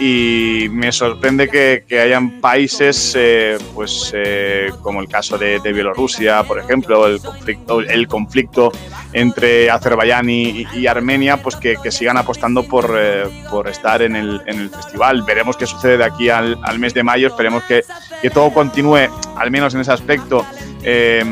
Y 0.00 0.66
me 0.70 0.90
sorprende 0.90 1.48
que, 1.48 1.84
que 1.86 2.00
hayan 2.00 2.40
países, 2.40 3.14
eh, 3.16 3.56
pues 3.72 4.10
eh, 4.16 4.70
como 4.80 5.00
el 5.00 5.06
caso 5.06 5.38
de, 5.38 5.60
Bielorrusia, 5.60 6.42
por 6.42 6.58
ejemplo, 6.58 7.06
el 7.06 8.08
conflicto, 8.08 8.72
entre 9.12 9.70
Azerbaiyán 9.70 10.28
y, 10.28 10.86
Armenia, 10.86 11.36
pues 11.36 11.54
que, 11.56 11.76
sigan 11.92 12.16
apostando 12.16 12.64
por, 12.64 12.98
por 13.50 13.68
estar 13.68 14.02
en 14.02 14.16
el, 14.16 14.40
en 14.46 14.60
el 14.60 14.70
festival. 14.70 15.22
Veremos 15.22 15.56
qué 15.56 15.66
sucede 15.66 15.98
de 15.98 16.04
aquí 16.04 16.30
al, 16.30 16.58
al 16.64 16.78
mes 16.82 16.92
de 16.92 17.02
mayo. 17.02 17.28
Esperemos 17.28 17.64
que, 17.64 17.82
que 18.20 18.28
todo 18.28 18.52
continúe, 18.52 19.08
al 19.36 19.50
menos 19.50 19.74
en 19.74 19.80
ese 19.80 19.92
aspecto, 19.92 20.44
eh, 20.82 21.24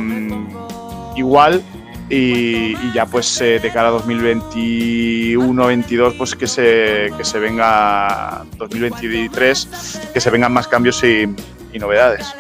igual. 1.16 1.62
Y, 2.08 2.74
y 2.74 2.92
ya 2.92 3.04
pues 3.06 3.40
eh, 3.40 3.60
de 3.60 3.70
cara 3.70 3.90
a 3.90 3.92
2021-22 3.92 6.18
pues 6.18 6.34
que 6.34 6.48
se, 6.48 7.12
que 7.16 7.24
se 7.24 7.38
venga 7.38 8.44
2023 8.56 10.00
que 10.12 10.20
se 10.20 10.30
vengan 10.30 10.52
más 10.52 10.66
cambios 10.66 11.04
y, 11.04 11.32
y 11.72 11.78
novedades. 11.78 12.34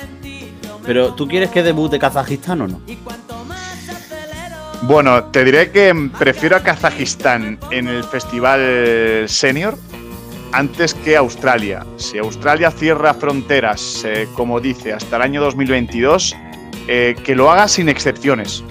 Pero, 0.84 1.14
¿tú 1.14 1.28
quieres 1.28 1.50
que 1.50 1.62
debute 1.62 2.00
Kazajistán 2.00 2.62
o 2.62 2.66
no? 2.66 2.80
Bueno, 4.82 5.22
te 5.24 5.44
diré 5.44 5.70
que 5.70 5.94
prefiero 6.18 6.56
a 6.56 6.64
Kazajistán 6.64 7.60
en 7.70 7.86
el 7.86 8.02
festival 8.02 9.28
senior 9.28 9.78
antes 10.52 10.94
que 10.94 11.16
Australia. 11.16 11.86
Si 11.96 12.18
Australia 12.18 12.70
cierra 12.70 13.14
fronteras, 13.14 14.04
eh, 14.04 14.28
como 14.34 14.60
dice, 14.60 14.92
hasta 14.92 15.16
el 15.16 15.22
año 15.22 15.40
2022, 15.40 16.36
eh, 16.88 17.16
que 17.24 17.34
lo 17.34 17.50
haga 17.50 17.68
sin 17.68 17.88
excepciones. 17.88 18.64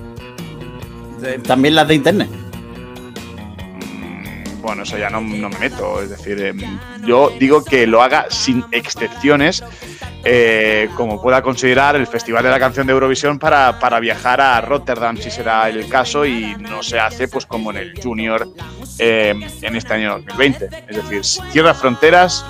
También 1.43 1.75
las 1.75 1.88
de 1.88 1.95
internet. 1.95 2.38
Bueno, 4.69 4.83
eso 4.83 4.99
ya 4.99 5.09
no, 5.09 5.19
no 5.19 5.49
me 5.49 5.57
meto. 5.57 5.99
Es 5.99 6.11
decir, 6.11 6.39
em, 6.43 6.79
yo 7.03 7.31
digo 7.39 7.65
que 7.65 7.88
lo 7.88 8.03
haga 8.03 8.27
sin 8.29 8.63
excepciones, 8.69 9.63
eh, 10.23 10.91
como 10.95 11.19
pueda 11.19 11.41
considerar 11.41 11.95
el 11.95 12.05
Festival 12.05 12.43
de 12.43 12.51
la 12.51 12.59
Canción 12.59 12.85
de 12.85 12.93
Eurovisión 12.93 13.39
para, 13.39 13.79
para 13.79 13.99
viajar 13.99 14.39
a 14.39 14.61
Rotterdam, 14.61 15.17
si 15.17 15.31
será 15.31 15.67
el 15.69 15.89
caso, 15.89 16.23
y 16.23 16.55
no 16.59 16.83
se 16.83 16.99
hace 16.99 17.27
pues 17.27 17.47
como 17.47 17.71
en 17.71 17.77
el 17.77 17.99
Junior 17.99 18.47
eh, 18.99 19.33
en 19.63 19.75
este 19.75 19.91
año 19.95 20.19
2020. 20.19 20.69
Es 20.88 20.95
decir, 20.97 21.25
cierra 21.51 21.73
fronteras, 21.73 22.45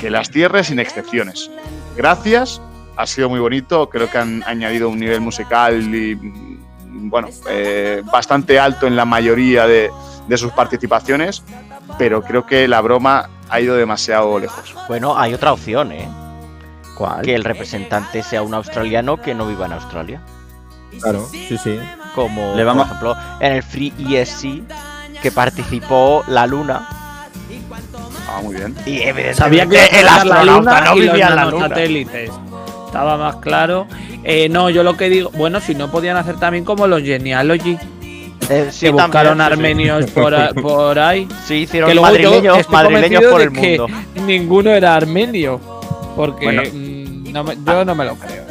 que 0.00 0.08
las 0.08 0.30
cierre 0.30 0.64
sin 0.64 0.78
excepciones. 0.78 1.50
Gracias, 1.98 2.62
ha 2.96 3.06
sido 3.06 3.28
muy 3.28 3.40
bonito, 3.40 3.90
creo 3.90 4.10
que 4.10 4.16
han 4.16 4.42
añadido 4.46 4.88
un 4.88 4.98
nivel 4.98 5.20
musical 5.20 5.94
y, 5.94 6.14
bueno, 6.14 7.28
eh, 7.50 8.02
bastante 8.10 8.58
alto 8.58 8.86
en 8.86 8.96
la 8.96 9.04
mayoría 9.04 9.66
de, 9.66 9.90
de 10.28 10.36
sus 10.36 10.52
participaciones 10.52 11.42
pero 11.98 12.22
creo 12.22 12.46
que 12.46 12.66
la 12.68 12.80
broma 12.80 13.28
ha 13.50 13.60
ido 13.60 13.76
demasiado 13.76 14.38
lejos. 14.38 14.74
Bueno, 14.88 15.18
hay 15.18 15.34
otra 15.34 15.52
opción, 15.52 15.92
¿eh? 15.92 16.08
¿Cuál? 16.96 17.22
Que 17.22 17.34
el 17.34 17.44
representante 17.44 18.22
sea 18.22 18.42
un 18.42 18.54
australiano 18.54 19.18
que 19.18 19.34
no 19.34 19.46
viva 19.46 19.66
en 19.66 19.72
Australia. 19.72 20.20
Claro, 21.00 21.26
sí, 21.30 21.58
sí. 21.62 21.78
Como, 22.14 22.54
Le 22.54 22.64
vamos- 22.64 22.84
por 22.88 22.96
ejemplo, 23.10 23.16
en 23.40 23.52
el 23.52 23.62
Free 23.62 23.92
ESC, 23.98 24.62
que 25.20 25.30
participó 25.32 26.24
la 26.28 26.46
Luna. 26.46 26.86
Ah, 28.28 28.40
muy 28.42 28.54
bien. 28.54 28.74
Y 28.86 28.96
evidentemente 29.02 29.34
Sabía 29.34 29.66
que 29.66 29.84
el 29.98 30.06
la 30.06 30.16
astronauta 30.16 30.80
luna 30.80 30.80
no 30.82 30.94
vivía 30.94 31.12
en 31.28 31.36
la 31.36 31.44
Luna. 31.44 31.58
nanosatélites. 31.68 32.30
Estaba 32.86 33.16
más 33.18 33.36
claro. 33.36 33.86
Eh, 34.24 34.48
no, 34.48 34.70
yo 34.70 34.82
lo 34.82 34.96
que 34.96 35.08
digo, 35.10 35.30
bueno, 35.34 35.60
si 35.60 35.74
no 35.74 35.90
podían 35.90 36.16
hacer 36.16 36.36
también 36.38 36.64
como 36.64 36.86
los 36.86 37.02
Genealogy, 37.02 37.76
Eh, 38.50 38.68
sí, 38.70 38.86
que 38.86 38.92
buscaron 38.92 39.38
también, 39.38 39.76
sí, 39.78 39.84
sí. 39.84 39.88
armenios 39.90 40.10
por, 40.10 40.62
por 40.62 40.98
ahí. 40.98 41.28
Sí, 41.46 41.54
hicieron 41.54 41.88
que 41.90 41.96
yo 41.96 42.02
madrileños, 42.02 42.68
madrileños 42.68 43.24
por 43.24 43.40
el 43.40 43.50
mundo. 43.50 43.86
ninguno 44.26 44.70
era 44.70 44.94
armenio. 44.94 45.60
Porque 46.16 46.44
Bueno. 46.44 46.62
mm, 46.70 47.32
no 47.32 47.44
me- 47.44 47.56
yo 47.64 47.84
no 47.84 47.94
me 47.94 48.04
lo 48.04 48.14
creo. 48.16 48.41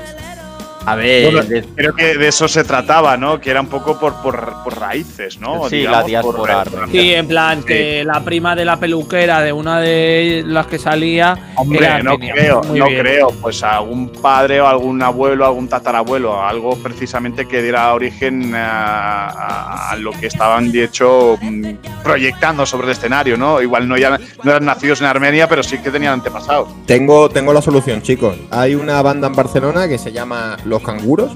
A 0.86 0.96
ver, 0.96 1.32
Bueno, 1.32 1.48
de- 1.48 1.64
Creo 1.76 1.94
que 1.96 2.18
de 2.18 2.28
eso 2.28 2.48
se 2.48 2.64
trataba, 2.64 3.16
¿no? 3.18 3.40
Que 3.40 3.52
era 3.52 3.62
un 3.62 3.68
poco 3.68 4.00
por, 4.00 4.16
por, 4.22 4.64
por 4.64 4.80
raíces, 4.80 5.40
¿no? 5.40 5.70
Sí, 5.70 5.84
la 5.84 6.04
diáspora. 6.04 6.64
Sí, 6.92 7.14
en 7.14 7.28
plan, 7.28 7.60
Sí. 7.60 7.66
que 7.68 8.04
la 8.04 8.20
prima 8.24 8.56
de 8.56 8.66
la 8.66 8.78
peluquera 8.78 9.42
de 9.42 9.54
una 9.54 9.80
de 9.80 10.44
las 10.46 10.66
que 10.68 10.80
salía. 10.80 11.52
Hombre, 11.56 11.80
era 11.86 12.02
no 12.02 12.18
creo, 12.18 12.62
Muy 12.64 12.80
no 12.80 12.88
bien. 12.88 13.00
creo. 13.02 13.28
Pues 13.42 13.62
algún 13.64 14.10
padre 14.12 14.60
o 14.62 14.68
algún 14.68 15.02
abuelo, 15.04 15.46
algún 15.46 15.68
tatarabuelo, 15.68 16.42
algo 16.44 16.76
precisamente 16.78 17.48
que 17.48 17.62
diera 17.62 17.94
origen 17.94 18.54
a, 18.56 19.28
a- 19.28 19.92
a 19.92 19.96
lo 19.98 20.12
que 20.12 20.28
estaban 20.28 20.72
de 20.72 20.84
hecho 20.86 21.38
mm, 21.42 21.64
proyectando 22.04 22.66
sobre 22.66 22.88
el 22.88 22.94
escenario, 22.94 23.38
¿no? 23.38 23.62
Igual 23.62 23.88
no, 23.88 23.98
ya, 23.98 24.18
no 24.44 24.52
eran 24.52 24.66
nacidos 24.66 25.02
en 25.02 25.08
Armenia, 25.08 25.48
pero 25.48 25.62
sí 25.64 25.78
que 25.78 25.92
tenían 25.92 26.14
antepasados. 26.14 26.70
Tengo, 26.86 27.30
tengo 27.30 27.54
la 27.54 27.62
solución, 27.62 28.02
chicos. 28.02 28.36
Hay 28.50 28.74
una 28.76 29.02
banda 29.02 29.28
en 29.28 29.34
Barcelona 29.36 29.88
que 29.88 29.98
se 29.98 30.12
llama 30.12 30.58
Los 30.72 30.82
Canguros. 30.84 31.34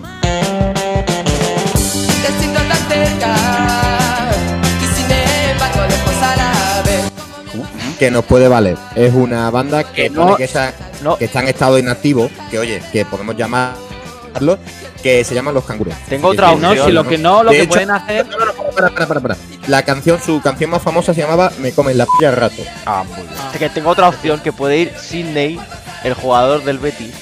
Que 7.99 8.11
nos 8.11 8.25
puede 8.25 8.47
valer. 8.49 8.77
Es 8.95 9.13
una 9.13 9.49
banda 9.49 9.83
que, 9.85 10.09
no- 10.09 10.35
que, 10.35 10.43
esa- 10.43 10.73
no. 11.01 11.17
que 11.17 11.25
está 11.25 11.39
en 11.39 11.47
estado 11.47 11.79
inactivo, 11.79 12.29
que 12.51 12.59
oye, 12.59 12.81
que 12.91 13.05
podemos 13.05 13.37
llamarlo, 13.37 14.57
que 15.01 15.23
se 15.23 15.33
llaman 15.33 15.53
Los 15.53 15.63
Canguros. 15.63 15.93
Tengo 16.09 16.27
otra 16.27 16.47
No, 16.55 16.69
opción, 16.71 16.87
si 16.87 16.91
lo 16.91 17.05
que 17.07 17.17
no, 17.17 17.41
lo 17.43 17.51
De 17.51 17.57
que 17.57 17.63
hecho- 17.63 17.69
pueden 17.71 17.91
hacer. 17.91 18.27
No, 18.27 18.37
no, 18.37 18.45
no, 18.47 18.53
para, 18.75 18.89
para, 18.89 19.05
para, 19.07 19.19
para. 19.21 19.37
La 19.67 19.83
canción, 19.83 20.19
su 20.21 20.41
canción 20.41 20.69
más 20.71 20.81
famosa 20.81 21.13
se 21.13 21.21
llamaba 21.21 21.51
Me 21.59 21.71
comen 21.71 21.97
la 21.97 22.05
polla 22.05 22.29
al 22.29 22.35
rato. 22.35 22.61
Ah, 22.85 23.03
muy 23.07 23.21
bien. 23.21 23.33
Es 23.53 23.59
que 23.59 23.69
tengo 23.69 23.89
otra 23.89 24.09
opción 24.09 24.41
que 24.41 24.51
puede 24.51 24.77
ir 24.77 24.93
Sidney, 24.99 25.57
el 26.03 26.13
jugador 26.15 26.63
del 26.65 26.79
Betis. 26.79 27.13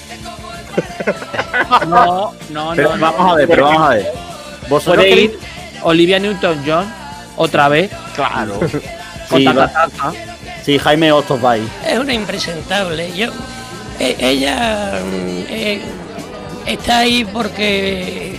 No, 1.88 2.34
no, 2.50 2.72
pero 2.76 2.96
no. 2.96 3.02
vamos 3.02 3.20
no. 3.20 3.32
a 3.34 3.36
ver, 3.36 3.48
pero 3.48 3.66
vamos 3.66 3.82
a 3.84 3.90
ver. 3.90 4.12
Vosotros 4.70 4.96
Puede 5.06 5.10
queréis- 5.10 5.32
ir 5.32 5.40
Olivia 5.84 6.20
Newton-John 6.20 6.86
otra 7.38 7.68
vez. 7.70 7.92
Claro. 8.16 8.60
Con 9.30 9.40
Sí, 9.40 9.46
va- 9.46 9.54
Tatatata. 9.68 10.14
Sí, 10.64 10.78
Jaime 10.80 11.12
Hostos 11.12 11.44
va 11.44 11.52
ahí. 11.52 11.68
Es 11.86 12.00
una 12.00 12.14
impresentable. 12.14 13.12
Yo, 13.14 13.28
e- 14.00 14.16
ella 14.20 15.00
mm, 15.04 15.46
eh, 15.50 15.82
está 16.66 17.00
ahí 17.00 17.26
porque 17.26 18.38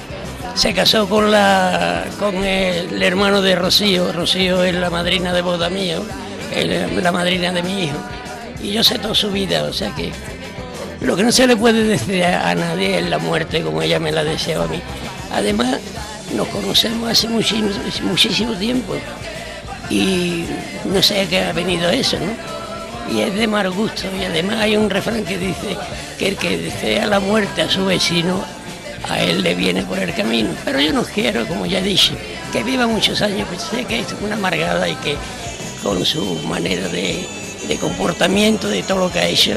se 0.54 0.72
casó 0.72 1.06
con 1.08 1.30
la 1.30 2.04
con 2.18 2.36
el, 2.44 3.02
hermano 3.02 3.42
de 3.42 3.54
Rocío. 3.56 4.12
Rocío 4.12 4.62
es 4.64 4.74
la 4.74 4.88
madrina 4.88 5.32
de 5.34 5.42
boda 5.42 5.68
mío, 5.68 6.02
el- 6.54 7.02
la 7.02 7.12
madrina 7.12 7.52
de 7.52 7.62
mi 7.62 7.84
hijo. 7.84 7.96
Y 8.62 8.72
yo 8.72 8.82
sé 8.82 8.98
toda 8.98 9.14
su 9.14 9.30
vida, 9.30 9.64
o 9.64 9.72
sea 9.74 9.94
que 9.94 10.10
lo 11.04 11.16
que 11.16 11.23
no 11.23 11.32
se 11.32 11.46
le 11.46 11.56
puede 11.56 11.84
decir 11.84 12.25
a, 12.25 12.54
nadie 12.54 12.99
es 12.99 13.08
la 13.08 13.18
muerte 13.18 13.62
como 13.62 13.82
ella 13.82 13.99
me 13.99 14.12
la 14.12 14.25
deseaba 14.25 14.64
a 14.64 14.69
mí. 14.69 14.80
Además, 15.32 15.78
nos 16.34 16.49
conocemos 16.49 17.10
hace 17.10 17.28
muchísimo, 17.28 17.71
muchísimo 18.02 18.54
tiempo 18.54 18.95
y 19.90 20.45
no 20.84 21.02
sé 21.02 21.23
a 21.23 21.28
qué 21.28 21.40
ha 21.40 21.52
venido 21.52 21.90
eso, 21.90 22.17
¿no? 22.19 23.14
Y 23.14 23.21
es 23.21 23.34
de 23.34 23.47
mal 23.47 23.71
gusto. 23.71 24.04
Y 24.19 24.25
además 24.25 24.56
hay 24.60 24.76
un 24.76 24.88
refrán 24.88 25.25
que 25.25 25.36
dice 25.36 25.76
que 26.19 26.28
el 26.28 26.36
que 26.36 26.56
desea 26.56 27.06
la 27.06 27.21
muerte 27.21 27.62
a 27.62 27.71
su 27.71 27.84
vecino, 27.84 28.43
a 29.08 29.21
él 29.21 29.43
le 29.43 29.54
viene 29.54 29.82
por 29.82 29.99
el 29.99 30.14
camino. 30.14 30.50
Pero 30.64 30.80
yo 30.80 30.93
no 30.93 31.04
quiero, 31.04 31.47
como 31.47 31.67
ya 31.67 31.82
dije, 31.82 32.14
que 32.52 32.62
viva 32.62 32.86
muchos 32.86 33.21
años, 33.21 33.47
pues 33.49 33.62
sé 33.62 33.84
que 33.84 34.00
es 34.00 34.06
una 34.23 34.36
amargada 34.36 34.88
y 34.88 34.95
que 34.97 35.17
con 35.82 36.04
su 36.06 36.25
manera 36.49 36.88
de, 36.88 37.26
de 37.68 37.76
comportamiento, 37.76 38.68
de 38.68 38.82
todo 38.82 38.98
lo 38.98 39.12
que 39.12 39.18
ha 39.20 39.28
hecho, 39.28 39.52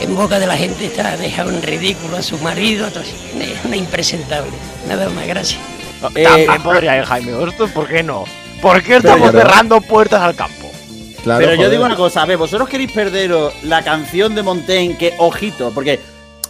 en 0.00 0.14
boca 0.14 0.38
de 0.38 0.46
la 0.46 0.56
gente 0.56 0.86
está 0.86 1.16
dejado 1.16 1.50
en 1.50 1.62
ridículo 1.62 2.16
a 2.16 2.22
su 2.22 2.38
marido, 2.38 2.86
es 2.88 3.64
una 3.64 3.76
impresentable. 3.76 4.52
Nada 4.88 5.08
más, 5.10 5.26
gracias. 5.26 5.60
Eh, 6.14 6.22
También 6.24 6.62
podría 6.62 6.96
ir 6.98 7.04
Jaime 7.04 7.34
Hostos, 7.34 7.70
¿por 7.70 7.88
qué 7.88 8.02
no? 8.02 8.24
¿Por 8.62 8.82
qué 8.82 8.96
estamos 8.96 9.30
Pero- 9.30 9.42
cerrando 9.42 9.80
puertas 9.80 10.20
al 10.22 10.34
campo? 10.34 10.70
Claro, 11.24 11.40
Pero 11.40 11.52
yo 11.52 11.56
joder. 11.58 11.70
digo 11.72 11.84
una 11.84 11.96
cosa, 11.96 12.22
a 12.22 12.26
ver, 12.26 12.36
vosotros 12.36 12.68
queréis 12.68 12.92
perderos 12.92 13.52
la 13.64 13.82
canción 13.82 14.34
de 14.36 14.42
Montaigne, 14.44 14.96
que 14.96 15.14
ojito, 15.18 15.72
porque 15.74 15.98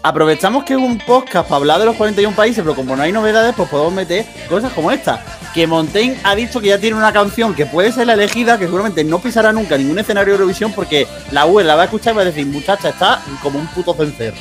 aprovechamos 0.03 0.65
que 0.65 0.75
es 0.75 0.79
un 0.79 0.99
podcast 0.99 1.49
para 1.49 1.57
hablar 1.57 1.79
de 1.81 1.87
los 1.87 1.97
41 1.97 2.35
países, 2.35 2.63
pero 2.63 2.75
como 2.75 2.97
no 2.97 3.03
hay 3.03 3.13
novedades, 3.13 3.55
pues 3.57 3.69
podemos 3.69 3.93
meter 3.93 4.27
cosas 4.49 4.73
como 4.73 4.91
esta. 4.91 5.25
Que 5.55 5.67
Montaigne 5.67 6.19
ha 6.25 6.35
dicho 6.35 6.61
que 6.61 6.69
ya 6.69 6.79
tiene 6.79 6.97
una 6.97 7.13
canción 7.13 7.55
que 7.55 7.67
puede 7.67 7.93
ser 7.93 8.07
la 8.07 8.15
elegida, 8.15 8.59
que 8.59 8.67
seguramente 8.67 9.05
no 9.05 9.19
pisará 9.19 9.53
nunca 9.53 9.77
ningún 9.77 9.99
escenario 9.99 10.35
de 10.35 10.39
Eurovisión, 10.39 10.73
porque 10.73 11.07
la 11.31 11.47
UE 11.47 11.65
la 11.65 11.75
va 11.75 11.83
a 11.83 11.85
escuchar 11.87 12.15
y 12.15 12.17
va 12.17 12.23
a 12.23 12.27
decir, 12.27 12.47
muchacha, 12.47 12.91
está 12.91 13.23
como 13.43 13.59
un 13.59 13.67
puto 13.69 13.95
cencerro. 13.95 14.37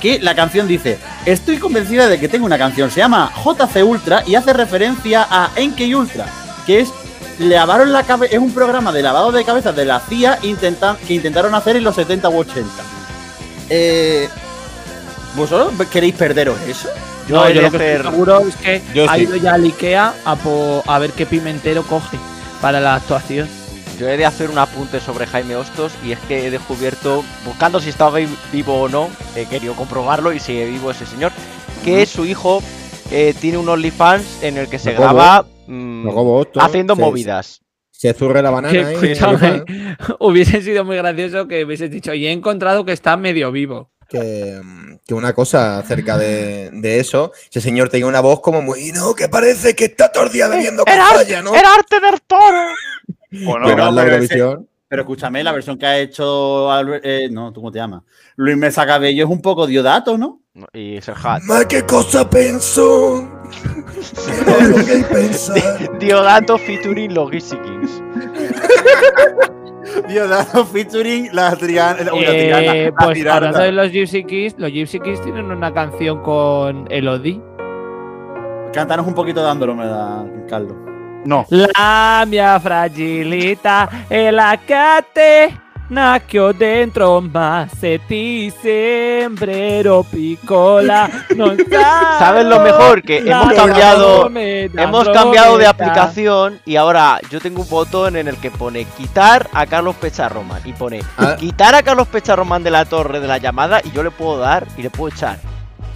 Que 0.00 0.18
la 0.18 0.34
canción 0.34 0.68
dice, 0.68 0.98
estoy 1.24 1.58
convencida 1.58 2.08
de 2.08 2.20
que 2.20 2.28
tengo 2.28 2.46
una 2.46 2.58
canción, 2.58 2.90
se 2.90 3.00
llama 3.00 3.32
JC 3.44 3.84
Ultra 3.84 4.22
y 4.26 4.34
hace 4.34 4.52
referencia 4.52 5.26
a 5.28 5.50
Enkei 5.56 5.94
Ultra, 5.94 6.26
que 6.66 6.80
es 6.80 6.90
lavaron 7.38 7.92
la 7.92 8.02
cabeza, 8.02 8.34
es 8.34 8.40
un 8.40 8.52
programa 8.52 8.92
de 8.92 9.02
lavado 9.02 9.32
de 9.32 9.44
cabezas 9.44 9.76
de 9.76 9.84
la 9.84 10.00
CIA 10.00 10.38
intentan, 10.42 10.96
que 11.06 11.14
intentaron 11.14 11.54
hacer 11.54 11.76
en 11.76 11.84
los 11.84 11.94
70 11.94 12.28
u 12.28 12.38
80. 12.38 12.70
Eh, 13.68 14.28
¿Vosotros 15.36 15.72
queréis 15.88 16.14
perderos 16.14 16.58
eso? 16.62 16.88
Yo 17.28 17.36
No, 17.36 17.46
he 17.46 17.54
yo 17.54 17.60
de 17.60 17.66
lo 17.66 17.70
que 17.70 17.76
hacer- 17.76 17.96
estoy 17.96 18.10
seguro 18.12 18.38
es 18.40 18.56
que 18.56 18.82
Yo 18.94 19.10
ha 19.10 19.14
sí. 19.16 19.22
ido 19.22 19.36
ya 19.36 19.54
al 19.54 19.64
Ikea 19.64 20.14
a, 20.24 20.36
po- 20.36 20.82
a 20.86 20.98
ver 20.98 21.10
qué 21.12 21.26
pimentero 21.26 21.82
coge 21.82 22.16
para 22.62 22.80
la 22.80 22.94
actuación. 22.94 23.48
Yo 23.98 24.08
he 24.08 24.16
de 24.16 24.26
hacer 24.26 24.50
un 24.50 24.58
apunte 24.58 25.00
sobre 25.00 25.26
Jaime 25.26 25.56
Hostos 25.56 25.92
y 26.04 26.12
es 26.12 26.18
que 26.20 26.46
he 26.46 26.50
descubierto, 26.50 27.24
buscando 27.44 27.80
si 27.80 27.88
estaba 27.88 28.18
vi- 28.18 28.28
vivo 28.52 28.80
o 28.82 28.88
no, 28.88 29.08
he 29.34 29.46
querido 29.46 29.74
comprobarlo 29.74 30.32
y 30.32 30.38
sigue 30.40 30.66
vivo 30.66 30.90
ese 30.90 31.06
señor, 31.06 31.32
que 31.84 32.04
su 32.06 32.24
hijo 32.26 32.62
eh, 33.10 33.34
tiene 33.40 33.58
un 33.58 33.68
OnlyFans 33.68 34.42
en 34.42 34.58
el 34.58 34.68
que 34.68 34.78
se 34.78 34.92
graba 34.92 35.46
mm, 35.66 36.08
haciendo 36.60 36.94
se- 36.94 37.00
movidas. 37.00 37.60
Se 37.90 38.12
zurre 38.12 38.42
la 38.42 38.50
banana 38.50 38.72
Que, 38.72 38.84
ahí, 38.84 38.94
escúchame, 39.12 39.64
hubiese 40.20 40.60
sido 40.60 40.84
muy 40.84 40.96
gracioso 40.98 41.48
que 41.48 41.64
hubiese 41.64 41.88
dicho, 41.88 42.12
y 42.12 42.26
he 42.26 42.32
encontrado 42.32 42.84
que 42.84 42.92
está 42.92 43.16
medio 43.16 43.50
vivo. 43.50 43.90
Que, 44.08 44.60
que 45.06 45.14
una 45.14 45.32
cosa 45.34 45.78
acerca 45.78 46.16
de, 46.18 46.70
de 46.72 47.00
eso, 47.00 47.32
ese 47.50 47.60
señor 47.60 47.88
tenía 47.88 48.06
una 48.06 48.20
voz 48.20 48.40
como 48.40 48.62
muy, 48.62 48.92
no, 48.92 49.14
que 49.14 49.28
parece 49.28 49.74
que 49.74 49.86
está 49.86 50.10
todo 50.12 50.24
el 50.24 50.32
día 50.32 50.46
bebiendo 50.48 50.84
¿no? 50.86 50.92
¡Era 51.54 51.74
arte 51.74 52.00
del 52.00 52.20
toro! 52.26 52.66
Bueno, 53.32 53.66
Pero 53.66 53.76
no, 53.76 53.88
en 53.88 53.94
la 53.96 54.02
pero 54.04 54.16
ese- 54.16 54.34
Eurovisión, 54.34 54.68
Pero 54.88 55.02
escúchame, 55.02 55.42
la 55.44 55.52
versión 55.52 55.76
que 55.78 55.86
ha 55.86 55.98
hecho 55.98 56.70
Albert- 56.70 57.00
eh, 57.04 57.28
no, 57.30 57.52
¿tú 57.52 57.60
cómo 57.60 57.72
te 57.72 57.78
llamas? 57.80 58.02
Luis 58.36 58.56
Mesa 58.56 58.86
Cabello 58.86 59.24
es 59.24 59.30
un 59.30 59.42
poco 59.42 59.66
Diodato, 59.66 60.16
¿no? 60.16 60.40
Y 60.72 61.00
Serhat. 61.02 61.42
Ma 61.42 61.66
qué 61.66 61.84
cosa 61.84 62.28
pensó. 62.30 63.28
Diodato 65.98 66.56
featuring 66.58 67.12
Logistikings. 67.14 68.02
Diodato 70.08 70.64
featuring 70.66 71.28
la 71.32 71.54
Triana. 71.56 72.02
la 72.04 72.12
Eh, 72.14 72.26
Triana, 72.26 72.74
la 72.74 72.92
pues 72.92 73.14
Tirana. 73.18 73.36
hablando 73.36 73.58
de 73.60 73.72
los 73.72 73.90
Gypsy 73.92 74.24
Kids, 74.24 74.54
los 74.58 74.70
Gypsy 74.70 75.00
Kids 75.00 75.22
tienen 75.22 75.46
una 75.50 75.72
canción 75.72 76.22
con 76.22 76.86
Elodie. 76.90 77.40
Cántanos 78.72 79.06
un 79.06 79.14
poquito 79.14 79.42
de 79.42 79.50
Andrómeda, 79.50 80.24
Carlos. 80.48 80.74
no. 81.24 81.46
La 81.50 82.24
mia 82.28 82.58
fragilita 82.60 83.88
è 84.08 84.30
la 85.88 86.18
che 86.20 86.38
nacchio 86.38 86.52
dentro 86.52 87.20
ma 87.20 87.66
se 87.78 88.00
ti 88.06 88.52
sembrero 88.60 90.04
piccola 90.08 91.08
non 91.36 91.56
¿Sabes 92.18 92.44
lo 92.46 92.60
mejor? 92.60 93.02
Que 93.02 93.18
hemos 93.18 93.52
cambiado, 93.52 94.28
hemos 94.34 95.08
cambiado 95.10 95.58
de 95.58 95.66
aplicación 95.66 96.60
y 96.64 96.76
ahora 96.76 97.20
yo 97.30 97.40
tengo 97.40 97.62
un 97.62 97.68
botón 97.68 98.16
en 98.16 98.28
el 98.28 98.36
que 98.38 98.50
pone 98.50 98.84
quitar 98.96 99.48
a 99.52 99.66
Carlos 99.66 99.94
Pecharroman 99.96 100.60
y 100.64 100.72
pone 100.72 101.00
Ah. 101.18 101.36
quitar 101.38 101.74
a 101.74 101.82
Carlos 101.82 102.08
Pecharroman 102.08 102.62
de 102.62 102.70
la 102.70 102.84
torre 102.84 103.20
de 103.20 103.26
la 103.28 103.38
llamada 103.38 103.80
y 103.84 103.90
yo 103.92 104.02
le 104.02 104.10
puedo 104.10 104.38
dar 104.38 104.66
y 104.76 104.82
le 104.82 104.90
puedo 104.90 105.14
echar. 105.14 105.38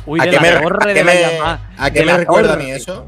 Uy, 0.06 0.20
¿a 0.20 0.24
de 0.24 0.30
qué 0.30 0.36
la 0.36 0.42
me, 0.42 0.48
a 0.48 0.94
qué 0.94 1.04
me- 1.04 1.14
llamada. 1.20 1.60
a 1.78 1.90
qué 1.90 1.98
de 2.00 2.06
me 2.06 2.12
la 2.12 2.18
recuerda 2.18 2.54
a 2.54 2.56
mí 2.56 2.70
eso? 2.70 3.06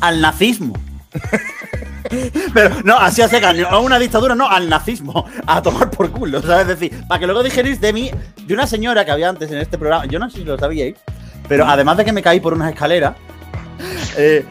Al 0.00 0.20
nazismo. 0.20 0.74
Pero 2.54 2.70
no, 2.84 2.96
así 2.98 3.20
hace 3.22 3.40
no 3.40 3.68
a 3.68 3.80
una 3.80 3.98
dictadura, 3.98 4.34
no, 4.34 4.48
al 4.48 4.68
nazismo, 4.68 5.26
a 5.46 5.60
tomar 5.60 5.90
por 5.90 6.10
culo, 6.10 6.40
¿sabes? 6.40 6.68
Es 6.68 6.78
decir, 6.78 7.04
para 7.08 7.18
que 7.18 7.26
luego 7.26 7.42
dijerais 7.42 7.80
de 7.80 7.92
mí, 7.92 8.10
de 8.46 8.54
una 8.54 8.66
señora 8.66 9.04
que 9.04 9.10
había 9.10 9.28
antes 9.28 9.50
en 9.50 9.58
este 9.58 9.76
programa, 9.76 10.06
yo 10.06 10.18
no 10.18 10.30
sé 10.30 10.38
si 10.38 10.44
lo 10.44 10.56
sabíais, 10.56 10.94
pero 11.48 11.66
además 11.66 11.96
de 11.96 12.04
que 12.04 12.12
me 12.12 12.22
caí 12.22 12.38
por 12.40 12.54
unas 12.54 12.70
escaleras, 12.72 13.16
eh, 14.16 14.44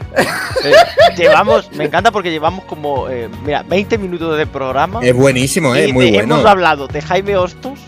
Eh, 0.63 0.73
llevamos, 1.17 1.71
me 1.73 1.85
encanta 1.85 2.11
porque 2.11 2.31
llevamos 2.31 2.65
como, 2.65 3.09
eh, 3.09 3.29
mira, 3.43 3.63
20 3.63 3.97
minutos 3.97 4.37
de 4.37 4.47
programa. 4.47 4.99
Es 5.03 5.15
buenísimo, 5.15 5.75
eh, 5.75 5.89
y 5.89 5.93
muy 5.93 6.11
bueno. 6.11 6.35
Hemos 6.35 6.45
hablado 6.45 6.87
de 6.87 7.01
Jaime 7.01 7.37
Hostos, 7.37 7.79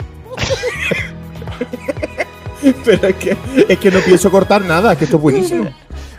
Pero 2.86 3.08
es 3.08 3.16
que, 3.16 3.38
es 3.70 3.80
que 3.80 3.92
no 3.92 4.00
pienso 4.00 4.30
cortar 4.32 4.62
nada, 4.62 4.92
es 4.94 4.98
que 4.98 5.06
esto 5.06 5.18
es 5.18 5.24
buenísimo. 5.24 5.70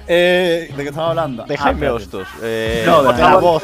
Eh, 0.08 0.70
¿de 0.76 0.82
qué 0.82 0.88
estamos 0.88 1.10
hablando? 1.10 1.44
de 1.44 1.54
Ah, 1.54 1.58
Jaime. 1.58 1.88
Hostos. 1.90 2.26
eh, 2.42 2.82
No, 2.86 3.12
de 3.12 3.20
la 3.22 3.36
voz. 3.36 3.62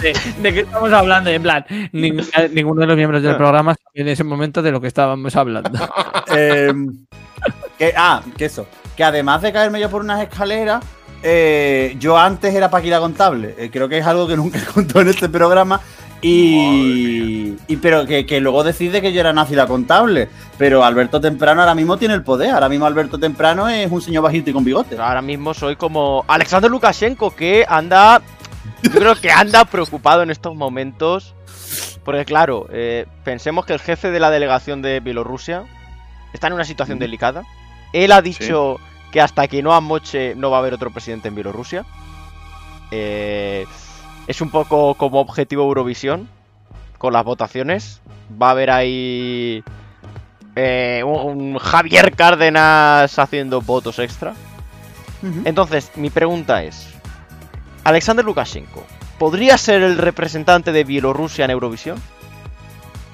¿De, 0.00 0.12
de 0.42 0.54
qué 0.54 0.60
estamos 0.60 0.92
hablando? 0.92 1.30
En 1.30 1.42
plan, 1.42 1.64
ning- 1.92 2.50
ninguno 2.52 2.80
de 2.82 2.86
los 2.88 2.96
miembros 2.96 3.22
del 3.22 3.36
programa 3.38 3.74
sabía 3.74 4.02
en 4.02 4.08
ese 4.08 4.24
momento 4.24 4.60
de 4.62 4.72
lo 4.72 4.80
que 4.80 4.88
estábamos 4.88 5.34
hablando. 5.36 5.70
Eh, 6.36 6.72
que, 7.78 7.92
ah, 7.96 8.22
que 8.36 8.46
eso. 8.46 8.66
Que 8.96 9.04
además 9.04 9.42
de 9.42 9.52
caerme 9.52 9.78
yo 9.80 9.90
por 9.90 10.02
unas 10.02 10.22
escaleras, 10.22 10.82
eh, 11.22 11.94
yo 11.98 12.16
antes 12.18 12.54
era 12.54 12.70
Paquila 12.70 12.98
Contable. 13.00 13.54
Eh, 13.58 13.70
creo 13.72 13.88
que 13.88 13.98
es 13.98 14.06
algo 14.06 14.26
que 14.26 14.36
nunca 14.36 14.58
he 14.58 14.64
contado 14.64 15.00
en 15.02 15.08
este 15.08 15.28
programa. 15.28 15.80
Y, 16.26 17.54
y 17.68 17.76
pero 17.76 18.06
que, 18.06 18.24
que 18.24 18.40
luego 18.40 18.64
decide 18.64 19.02
que 19.02 19.12
yo 19.12 19.20
era 19.20 19.34
nazi 19.34 19.54
la 19.54 19.66
contable. 19.66 20.30
Pero 20.56 20.82
Alberto 20.82 21.20
Temprano 21.20 21.60
ahora 21.60 21.74
mismo 21.74 21.98
tiene 21.98 22.14
el 22.14 22.22
poder. 22.22 22.54
Ahora 22.54 22.70
mismo 22.70 22.86
Alberto 22.86 23.18
Temprano 23.18 23.68
es 23.68 23.92
un 23.92 24.00
señor 24.00 24.22
bajito 24.22 24.48
y 24.48 24.54
con 24.54 24.64
bigote. 24.64 24.96
Ahora 24.98 25.20
mismo 25.20 25.52
soy 25.52 25.76
como 25.76 26.24
Alexander 26.26 26.70
Lukashenko, 26.70 27.36
que 27.36 27.66
anda. 27.68 28.22
Yo 28.82 28.90
creo 28.90 29.14
que 29.16 29.30
anda 29.30 29.66
preocupado 29.66 30.22
en 30.22 30.30
estos 30.30 30.56
momentos. 30.56 31.34
Porque, 32.06 32.24
claro, 32.24 32.68
eh, 32.72 33.04
pensemos 33.22 33.66
que 33.66 33.74
el 33.74 33.80
jefe 33.80 34.10
de 34.10 34.18
la 34.18 34.30
delegación 34.30 34.80
de 34.80 35.00
Bielorrusia 35.00 35.64
está 36.32 36.46
en 36.46 36.54
una 36.54 36.64
situación 36.64 36.98
delicada. 36.98 37.42
Él 37.92 38.12
ha 38.12 38.22
dicho 38.22 38.80
que 39.12 39.20
hasta 39.20 39.46
que 39.46 39.62
no 39.62 39.74
amoche 39.74 40.34
no 40.36 40.50
va 40.50 40.56
a 40.56 40.60
haber 40.60 40.72
otro 40.72 40.90
presidente 40.90 41.28
en 41.28 41.34
Bielorrusia. 41.34 41.84
Eh, 42.90 43.66
es 44.26 44.40
un 44.40 44.50
poco 44.50 44.94
como 44.94 45.20
objetivo 45.20 45.64
Eurovisión 45.64 46.28
con 46.98 47.12
las 47.12 47.24
votaciones. 47.24 48.00
Va 48.40 48.48
a 48.48 48.50
haber 48.52 48.70
ahí 48.70 49.62
eh, 50.56 51.02
un, 51.04 51.52
un 51.52 51.58
Javier 51.58 52.14
Cárdenas 52.14 53.18
haciendo 53.18 53.60
votos 53.60 53.98
extra. 53.98 54.34
Entonces, 55.44 55.90
mi 55.96 56.10
pregunta 56.10 56.62
es: 56.64 56.88
¿Alexander 57.82 58.24
Lukashenko 58.24 58.84
podría 59.18 59.56
ser 59.56 59.82
el 59.82 59.96
representante 59.96 60.70
de 60.70 60.84
Bielorrusia 60.84 61.46
en 61.46 61.50
Eurovisión? 61.50 61.98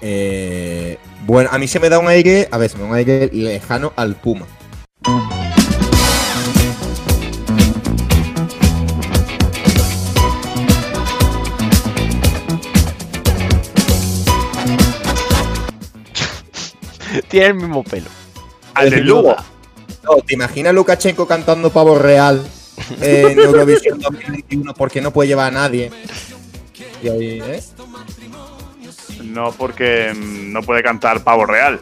Eh, 0.01 0.99
bueno, 1.27 1.51
a 1.53 1.59
mí 1.59 1.69
se 1.69 1.79
me 1.79 1.89
da 1.89 1.99
un 1.99 2.09
aire, 2.09 2.49
a 2.51 2.59
ver, 2.59 2.71
se 2.71 2.79
me 2.79 2.85
da 2.85 2.89
un 2.91 2.97
aire 2.97 3.31
lejano 3.33 3.93
al 3.97 4.15
Puma. 4.15 4.47
Tiene 17.31 17.47
el 17.47 17.55
mismo 17.55 17.85
pelo. 17.85 18.11
Al 18.75 18.91
del 18.91 19.07
Lugo. 19.07 19.37
No, 20.03 20.17
¿te 20.27 20.35
imaginas 20.35 20.75
Lukashenko 20.75 21.27
cantando 21.27 21.71
pavo 21.71 21.99
real 21.99 22.45
en 23.01 23.39
Eurovisión 23.39 24.01
2021 24.01 24.75
porque 24.75 25.01
no 25.01 25.13
puede 25.13 25.29
llevar 25.29 25.49
a 25.49 25.51
nadie? 25.51 25.91
Y 27.03 27.09
ahí, 27.09 27.41
¿eh? 27.41 27.63
No 29.23 29.53
porque 29.53 30.13
mm, 30.15 30.53
no 30.53 30.63
puede 30.63 30.83
cantar 30.83 31.23
pavo 31.23 31.47
real. 31.47 31.81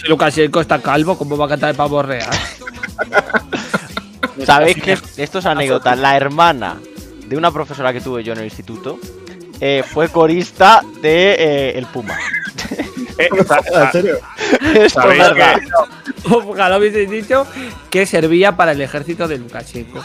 Si 0.00 0.08
Lukashenko 0.08 0.60
está 0.60 0.80
calvo, 0.80 1.18
¿cómo 1.18 1.36
va 1.36 1.46
a 1.46 1.50
cantar 1.50 1.70
el 1.70 1.76
pavo 1.76 2.02
real? 2.02 2.30
¿Sabéis 4.46 4.82
que 4.82 4.98
esto 5.16 5.38
es 5.38 5.46
anécdota? 5.46 5.94
La 5.94 6.16
hermana 6.16 6.80
de 7.26 7.36
una 7.36 7.50
profesora 7.50 7.92
que 7.92 8.00
tuve 8.00 8.24
yo 8.24 8.32
en 8.32 8.38
el 8.38 8.44
instituto 8.44 8.98
eh, 9.60 9.84
fue 9.86 10.08
corista 10.08 10.82
de 11.02 11.36
eh, 11.38 11.78
El 11.78 11.86
Puma. 11.86 12.16
Eh, 13.22 13.28
¿En 13.74 13.92
serio? 13.92 14.18
Esto 14.60 14.80
es 14.84 14.92
¿Sabéis 14.92 15.18
verdad. 15.22 15.60
que- 15.60 16.32
Ojalá 16.34 16.78
hubieseis 16.78 17.10
dicho 17.10 17.46
que 17.90 18.06
servía 18.06 18.56
para 18.56 18.72
el 18.72 18.80
ejército 18.80 19.26
de 19.28 19.38
Lukashenko. 19.38 20.02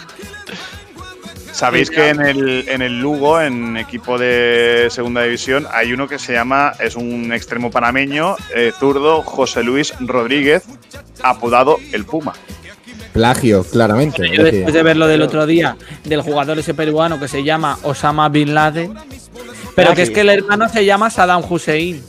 Sabéis 1.51 1.89
que 1.89 2.09
en 2.09 2.21
el, 2.21 2.65
en 2.69 2.83
el 2.83 2.99
Lugo, 2.99 3.41
en 3.41 3.77
equipo 3.77 4.19
de 4.19 4.87
segunda 4.91 5.23
división, 5.23 5.65
hay 5.71 5.91
uno 5.91 6.07
que 6.07 6.19
se 6.19 6.33
llama, 6.33 6.73
es 6.79 6.95
un 6.95 7.33
extremo 7.33 7.71
panameño, 7.71 8.35
eh, 8.55 8.71
zurdo, 8.79 9.23
José 9.23 9.63
Luis 9.63 9.91
Rodríguez, 9.99 10.63
apodado 11.23 11.77
el 11.93 12.05
Puma. 12.05 12.33
Plagio, 13.11 13.63
claramente. 13.63 14.29
Yo 14.31 14.43
después 14.43 14.71
de 14.71 14.83
ver 14.83 14.97
lo 14.97 15.07
del 15.07 15.23
otro 15.23 15.47
día 15.47 15.75
del 16.03 16.21
jugador 16.21 16.59
ese 16.59 16.75
peruano 16.75 17.19
que 17.19 17.27
se 17.27 17.43
llama 17.43 17.79
Osama 17.81 18.29
Bin 18.29 18.53
Laden, 18.53 18.93
pero 19.75 19.95
que 19.95 20.03
es 20.03 20.11
que 20.11 20.21
el 20.21 20.29
hermano 20.29 20.69
se 20.69 20.85
llama 20.85 21.09
Saddam 21.09 21.43
Hussein. 21.49 22.03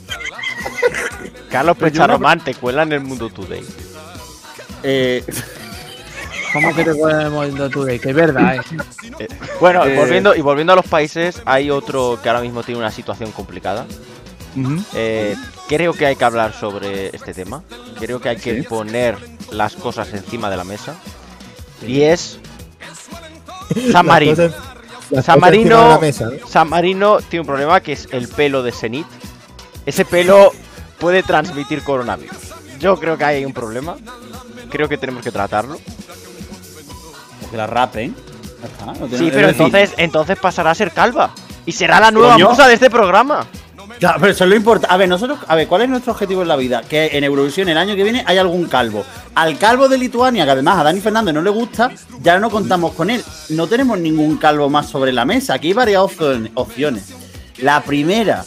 Carlos 1.51 1.77
Pecharromán 1.77 2.41
te 2.41 2.55
cuela 2.55 2.83
en 2.83 2.93
el 2.93 3.01
Mundo 3.01 3.31
Today. 3.31 3.65
Eh, 4.83 5.25
¿Cómo 6.53 6.75
que 6.75 6.83
te 6.85 6.95
cuela 6.95 7.21
en 7.21 7.27
el 7.27 7.33
momento 7.33 7.69
today? 7.69 7.99
Que 7.99 8.09
es 8.11 8.15
verdad, 8.17 8.57
eh. 9.19 9.29
Bueno, 9.61 9.85
Eh, 9.85 9.97
volviendo, 9.97 10.35
y 10.35 10.41
volviendo 10.41 10.73
a 10.73 10.77
los 10.77 10.87
países, 10.87 11.43
hay 11.45 11.71
otro 11.71 12.19
que 12.23 12.29
ahora 12.31 12.41
mismo 12.41 12.63
tiene 12.63 12.81
una 12.81 12.91
situación 12.91 13.33
complicada. 13.33 13.87
Eh, 14.95 15.37
creo 15.69 15.93
que 15.93 16.07
hay 16.07 16.17
que 16.17 16.25
hablar 16.25 16.53
sobre 16.55 17.15
este 17.15 17.35
tema. 17.35 17.63
Creo 18.01 18.21
que 18.21 18.31
hay 18.31 18.37
que 18.39 18.63
poner 18.63 19.19
las 19.53 19.75
cosas 19.77 20.09
encima 20.15 20.49
de 20.51 20.57
la 20.57 20.65
mesa. 20.65 20.97
Y 21.87 22.01
es 22.03 22.39
San 23.93 24.07
Marino. 24.07 24.35
las 24.37 24.53
cosas- 24.53 24.65
las 25.11 25.25
San 25.27 25.41
Marino, 25.41 25.89
la 25.89 25.99
mesa, 25.99 26.27
¿no? 26.31 26.47
San 26.49 26.69
Marino 26.69 27.19
tiene 27.21 27.41
un 27.43 27.47
problema 27.47 27.81
que 27.81 27.93
es 27.93 28.09
el 28.11 28.27
pelo 28.29 28.63
de 28.63 28.73
Zenit. 28.73 29.07
Ese 29.87 30.05
pelo 30.05 30.53
puede 30.99 31.23
transmitir 31.23 31.83
coronavirus. 31.83 32.37
Yo 32.79 32.99
creo 32.99 33.17
que 33.19 33.25
hay 33.25 33.45
un 33.45 33.53
problema. 33.53 33.97
Creo 34.71 34.89
que 34.89 34.99
tenemos 34.99 35.23
que 35.23 35.31
tratarlo. 35.33 35.79
que 37.51 37.57
la 37.57 37.67
rapen. 37.67 38.15
No 38.85 39.09
Sí, 39.17 39.31
pero 39.33 39.49
entonces, 39.49 39.93
entonces 39.97 40.39
pasará 40.39 40.71
a 40.73 40.75
ser 40.75 40.93
calva. 40.93 41.31
Y 41.65 41.73
será 41.73 42.01
la 42.01 42.11
nueva 42.11 42.37
musa 42.39 42.67
de 42.67 42.75
este 42.75 42.91
programa. 42.91 43.47
Ya, 44.01 44.15
pero 44.21 44.31
eso 44.33 44.45
es 44.45 44.51
lo 44.51 44.57
importante. 44.57 44.93
A 44.95 44.97
ver, 44.97 45.09
nosotros, 45.09 45.39
a 45.49 45.55
ver, 45.57 45.67
¿cuál 45.67 45.83
es 45.83 45.89
nuestro 45.89 46.13
objetivo 46.13 46.43
en 46.43 46.49
la 46.49 46.57
vida? 46.57 46.83
Que 46.83 47.11
en 47.17 47.25
Eurovisión 47.25 47.69
el 47.69 47.77
año 47.79 47.97
que 47.97 48.03
viene 48.05 48.23
hay 48.27 48.39
algún 48.39 48.67
calvo. 48.67 49.05
Al 49.35 49.59
calvo 49.59 49.89
de 49.89 49.99
Lituania, 49.99 50.45
que 50.45 50.51
además 50.53 50.79
a 50.79 50.85
Dani 50.85 51.01
Fernández 51.01 51.35
no 51.35 51.43
le 51.43 51.51
gusta, 51.51 51.91
ya 52.21 52.39
no 52.39 52.49
contamos 52.51 52.93
con 52.93 53.11
él. 53.11 53.25
No 53.51 53.67
tenemos 53.67 53.99
ningún 53.99 54.37
calvo 54.37 54.69
más 54.69 54.89
sobre 54.89 55.13
la 55.13 55.25
mesa. 55.25 55.55
Aquí 55.55 55.69
hay 55.69 55.73
varias 55.73 56.03
opcion- 56.03 56.51
opciones. 56.55 57.07
La 57.59 57.83
primera, 57.83 58.45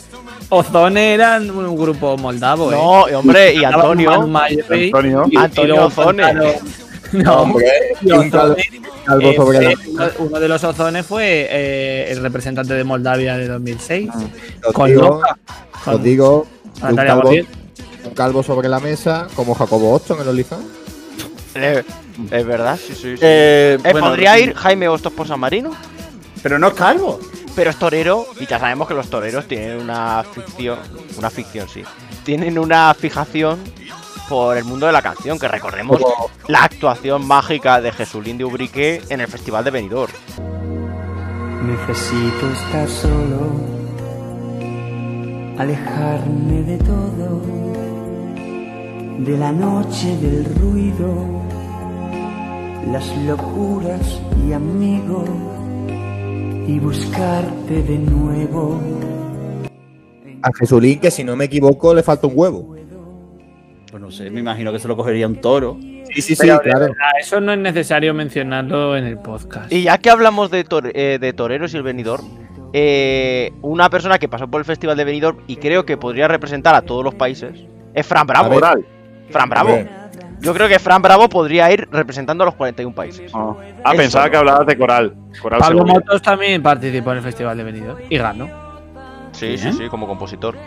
Ozone 0.54 1.14
era 1.14 1.38
un 1.38 1.76
grupo 1.78 2.18
moldavo, 2.18 2.72
eh. 2.72 2.76
No, 2.76 3.20
hombre, 3.20 3.54
y 3.54 3.64
Antonio. 3.64 4.12
Antonio. 4.12 5.26
y- 5.30 5.38
Antonio 5.38 5.86
Ozone. 5.86 6.24
cantaron- 6.24 6.56
No, 7.14 7.42
Hombre, 7.42 7.66
Ozone, 8.06 8.62
eh, 8.62 9.36
sobre 9.36 9.62
la 9.62 9.72
fue- 9.78 10.14
uno, 10.20 10.40
de 10.40 10.48
los 10.48 10.64
Ozones 10.64 11.06
fue 11.06 11.48
eh, 11.50 12.08
el 12.12 12.22
representante 12.22 12.74
de 12.74 12.84
Moldavia 12.84 13.36
de 13.38 13.48
2006. 13.48 14.10
Os 14.66 14.74
Con 14.74 14.90
digo, 14.90 15.02
Loca. 15.04 15.38
Con- 15.84 15.96
os 15.96 16.04
digo, 16.04 16.48
un 16.82 16.96
calvo, 16.96 17.30
un 17.30 18.14
calvo 18.14 18.44
sobre 18.44 18.70
la 18.70 18.80
mesa, 18.80 19.28
como 19.36 19.54
Jacobo 19.56 19.94
Hoston 19.94 20.18
en 20.20 20.24
los 20.26 20.32
OnlyFans. 20.32 20.66
Eh, 21.56 21.84
es 22.32 22.46
verdad, 22.46 22.78
sí, 22.78 22.94
sí. 22.94 23.02
sí. 23.02 23.16
eh, 23.22 23.78
Eh, 23.84 23.92
bueno, 23.92 24.08
podría 24.08 24.40
ir 24.40 24.54
Jaime 24.54 24.88
Hostos 24.88 25.12
por 25.12 25.28
San 25.28 25.40
Marino, 25.40 25.72
Pero 26.44 26.58
no 26.60 26.70
es 26.70 26.74
calvo. 26.74 27.20
Pero 27.56 27.70
es 27.70 27.78
torero 27.78 28.26
y 28.40 28.46
ya 28.46 28.60
sabemos 28.60 28.88
que 28.88 28.94
los 28.94 29.10
toreros 29.10 29.48
tienen 29.48 29.80
una 29.80 30.24
ficción, 30.24 30.80
una 31.18 31.30
ficción, 31.30 31.68
sí. 31.68 31.84
Tienen 32.24 32.58
una 32.60 32.94
fijación 32.94 33.60
por 34.30 34.56
el 34.56 34.64
mundo 34.64 34.86
de 34.86 34.94
la 34.94 35.02
canción, 35.02 35.38
que 35.38 35.48
recordemos 35.48 36.00
la 36.48 36.64
actuación 36.64 37.28
mágica 37.28 37.82
de 37.82 37.92
Jesulín 37.92 38.38
de 38.38 38.46
Ubrique 38.46 39.02
en 39.10 39.20
el 39.20 39.28
Festival 39.28 39.64
de 39.66 39.72
Benidorm. 39.72 40.14
Necesito 41.66 42.50
estar 42.50 42.88
solo, 42.88 43.52
alejarme 45.58 46.64
de 46.64 46.78
todo, 46.78 47.42
de 49.20 49.38
la 49.38 49.52
noche, 49.52 50.16
del 50.18 50.46
ruido, 50.56 51.44
las 52.92 53.06
locuras 53.18 54.20
y 54.48 54.54
amigos, 54.54 55.30
y 56.72 56.80
buscarte 56.80 57.82
de 57.84 57.98
nuevo. 57.98 58.80
A 60.42 60.50
Jesulín, 60.58 61.00
que 61.00 61.12
si 61.12 61.24
no 61.24 61.36
me 61.36 61.46
equivoco, 61.46 61.94
le 61.94 62.02
falta 62.02 62.28
un 62.28 62.34
huevo. 62.36 62.76
Pues 63.92 64.02
no 64.02 64.10
sé, 64.10 64.30
me 64.30 64.40
imagino 64.40 64.72
que 64.72 64.80
se 64.80 64.88
lo 64.88 64.96
cogería 64.96 65.28
un 65.28 65.36
toro. 65.36 65.78
Sí, 65.82 66.22
Sí, 66.22 66.36
sí, 66.36 66.44
claro. 66.44 66.62
verdad, 66.64 66.90
eso 67.20 67.40
no 67.42 67.52
es 67.54 67.60
necesario 67.60 68.14
mencionarlo 68.14 68.96
en 68.98 69.04
el 69.06 69.18
podcast. 69.20 69.72
Y 69.72 69.84
ya 69.84 69.98
que 69.98 70.10
hablamos 70.10 70.50
de, 70.50 70.66
tor- 70.66 70.92
eh, 70.94 71.18
de 71.20 71.34
toreros 71.34 71.74
y 71.74 71.78
el 71.78 71.84
Benidorm, 71.84 72.26
eh, 72.74 73.52
una 73.62 73.90
persona 73.90 74.18
que 74.18 74.28
pasó 74.30 74.48
por 74.50 74.62
el 74.62 74.66
festival 74.66 74.96
de 74.98 75.04
Benidorm 75.04 75.38
y 75.48 75.58
creo 75.58 75.86
que 75.86 75.98
podría 75.98 76.28
representar 76.30 76.74
a 76.76 76.82
todos 76.84 77.04
los 77.04 77.14
países 77.16 77.54
es 77.94 78.08
Fran 78.08 78.26
Bravo. 78.28 78.60
Fran 79.30 79.50
Bravo. 79.50 79.78
Yo 80.42 80.54
creo 80.54 80.68
que 80.68 80.80
Fran 80.80 81.02
Bravo 81.02 81.30
podría 81.30 81.72
ir 81.72 81.88
representando 81.92 82.44
a 82.44 82.48
los 82.48 82.56
41 82.56 82.94
países. 82.96 83.32
Ah, 83.34 83.54
Él 83.92 83.98
pensaba 83.98 84.24
solo. 84.26 84.32
que 84.32 84.38
hablabas 84.38 84.66
de 84.68 84.78
Coral. 84.78 85.16
Coral 85.42 85.60
Pablo. 85.60 85.86
Motos 85.86 86.22
también 86.22 86.62
participó 86.64 87.12
en 87.12 87.18
el 87.18 87.24
Festival 87.24 87.58
de 87.58 87.64
Benidorm 87.64 88.00
y 88.10 88.18
ganó. 88.18 88.50
Sí, 89.34 89.58
sí, 89.58 89.72
sí, 89.72 89.88
como 89.88 90.08
compositor. 90.08 90.58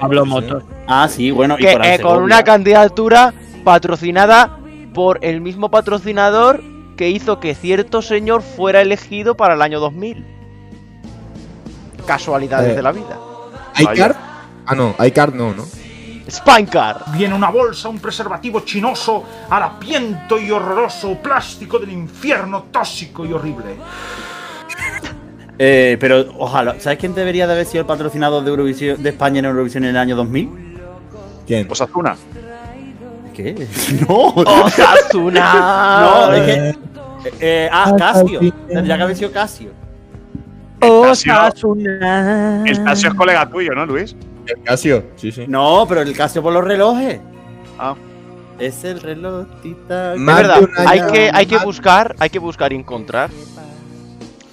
Pablo 0.00 0.24
Motos. 0.26 0.62
Ah, 0.86 1.08
sí, 1.08 1.30
bueno, 1.30 1.56
y 1.58 1.62
Que, 1.62 1.72
Coral 1.72 1.88
eh, 1.88 1.98
con 2.00 2.10
Segovia. 2.12 2.24
una 2.24 2.42
candidatura 2.44 3.34
patrocinada 3.64 4.58
por 4.92 5.18
el 5.22 5.40
mismo 5.40 5.70
patrocinador 5.70 6.62
que 6.96 7.08
hizo 7.10 7.40
que 7.40 7.54
cierto 7.54 8.02
señor 8.02 8.42
fuera 8.42 8.82
elegido 8.82 9.36
para 9.36 9.54
el 9.54 9.62
año 9.62 9.80
2000. 9.80 10.24
Casualidades 12.06 12.72
Eh. 12.72 12.76
de 12.76 12.82
la 12.82 12.92
vida. 12.92 13.18
¿iCard? 13.78 14.14
Ah, 14.66 14.74
no, 14.74 14.94
iCard 15.04 15.34
no, 15.34 15.52
¿no? 15.54 15.64
Spinecar. 16.30 17.04
Viene 17.16 17.34
una 17.34 17.50
bolsa, 17.50 17.88
un 17.88 17.98
preservativo 17.98 18.60
chinoso, 18.60 19.24
harapiento 19.50 20.38
y 20.38 20.50
horroroso, 20.50 21.16
plástico 21.16 21.78
del 21.78 21.92
infierno, 21.92 22.66
tóxico 22.70 23.24
y 23.26 23.32
horrible. 23.32 23.76
Eh, 25.58 25.96
pero 26.00 26.24
ojalá. 26.38 26.80
¿Sabes 26.80 26.98
quién 26.98 27.14
debería 27.14 27.46
de 27.46 27.52
haber 27.52 27.66
sido 27.66 27.82
el 27.82 27.86
patrocinador 27.86 28.42
de, 28.42 28.50
Eurovisión, 28.50 29.02
de 29.02 29.10
España 29.10 29.38
en 29.38 29.44
Eurovisión 29.44 29.84
en 29.84 29.90
el 29.90 29.96
año 29.96 30.16
2000? 30.16 30.50
¿Quién? 31.46 31.70
Osasuna. 31.70 32.16
¿Qué? 33.34 33.68
No. 34.08 34.28
Osasuna. 34.28 36.00
no, 36.00 36.32
es 36.32 36.42
que. 36.46 36.68
eh, 36.68 36.74
eh, 37.40 37.68
ah, 37.70 37.94
Casio. 37.98 38.40
Tendría 38.68 38.96
que 38.96 39.02
haber 39.02 39.16
sido 39.16 39.30
Casio. 39.30 39.70
Osasuna. 40.80 42.64
El 42.66 42.82
Casio 42.82 43.10
es 43.10 43.14
colega 43.14 43.48
tuyo, 43.48 43.74
¿no, 43.74 43.86
Luis? 43.86 44.16
El 44.46 44.62
Casio, 44.62 45.04
sí, 45.16 45.32
sí. 45.32 45.44
No, 45.48 45.86
pero 45.88 46.02
el 46.02 46.16
Casio 46.16 46.42
por 46.42 46.52
los 46.52 46.64
relojes. 46.64 47.20
Ah. 47.78 47.94
Es 48.58 48.84
el 48.84 49.00
reloj 49.00 49.46
tita. 49.62 50.14
Es 50.14 50.24
verdad, 50.24 50.68
hay 50.86 51.00
que, 51.10 51.30
hay 51.32 51.46
que 51.46 51.58
buscar, 51.58 52.14
hay 52.18 52.30
que 52.30 52.38
buscar 52.38 52.72
y 52.72 52.76
encontrar 52.76 53.30